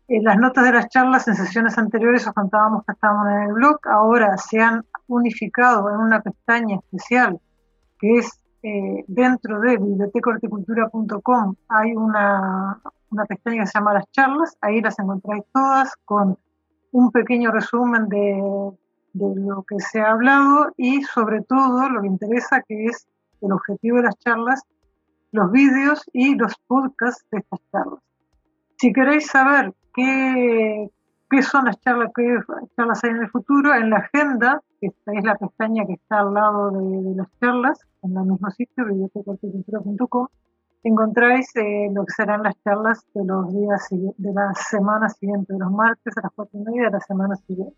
[0.08, 3.52] Eh, las notas de las charlas en sesiones anteriores os contábamos que estábamos en el
[3.52, 7.40] blog, ahora se han unificado en una pestaña especial
[7.98, 14.56] que es eh, dentro de bibliotecahorticultura.com hay una, una pestaña que se llama las charlas,
[14.60, 16.36] ahí las encontráis todas con
[16.92, 18.72] un pequeño resumen de,
[19.12, 23.06] de lo que se ha hablado y sobre todo lo que interesa que es
[23.40, 24.62] el objetivo de las charlas,
[25.32, 28.00] los vídeos y los podcasts de estas charlas.
[28.78, 30.90] Si queréis saber qué,
[31.30, 32.38] qué son las charlas, qué
[32.76, 36.20] charlas hay en el futuro, en la agenda, que esta es la pestaña que está
[36.20, 40.26] al lado de, las charlas, en el mismo sitio, bibliotecacultura.com,
[40.82, 45.58] encontráis eh, lo que serán las charlas de los días de la semana siguiente, de
[45.58, 47.76] los martes a las cuatro y media de la semana siguiente.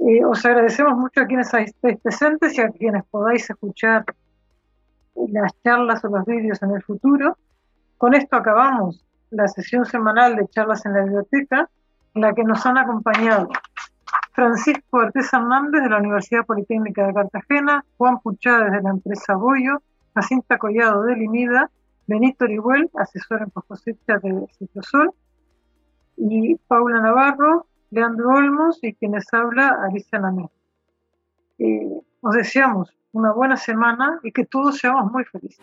[0.00, 4.04] Eh, os agradecemos mucho a quienes estéis presentes y a quienes podáis escuchar
[5.14, 7.36] las charlas o los vídeos en el futuro.
[7.96, 11.68] Con esto acabamos la sesión semanal de charlas en la biblioteca,
[12.14, 13.48] en la que nos han acompañado
[14.32, 19.82] Francisco Artés Hernández de la Universidad Politécnica de Cartagena, Juan Puchá de la empresa Boyo,
[20.14, 21.70] Jacinta Collado de Limida,
[22.06, 25.12] Benito Orihuel, asesor en cosecha de Citrosol,
[26.16, 30.48] y Paula Navarro, Leandro Olmos y quienes habla Alicia Namé.
[31.58, 35.60] Eh, os deseamos una buena semana y que todos seamos muy felices.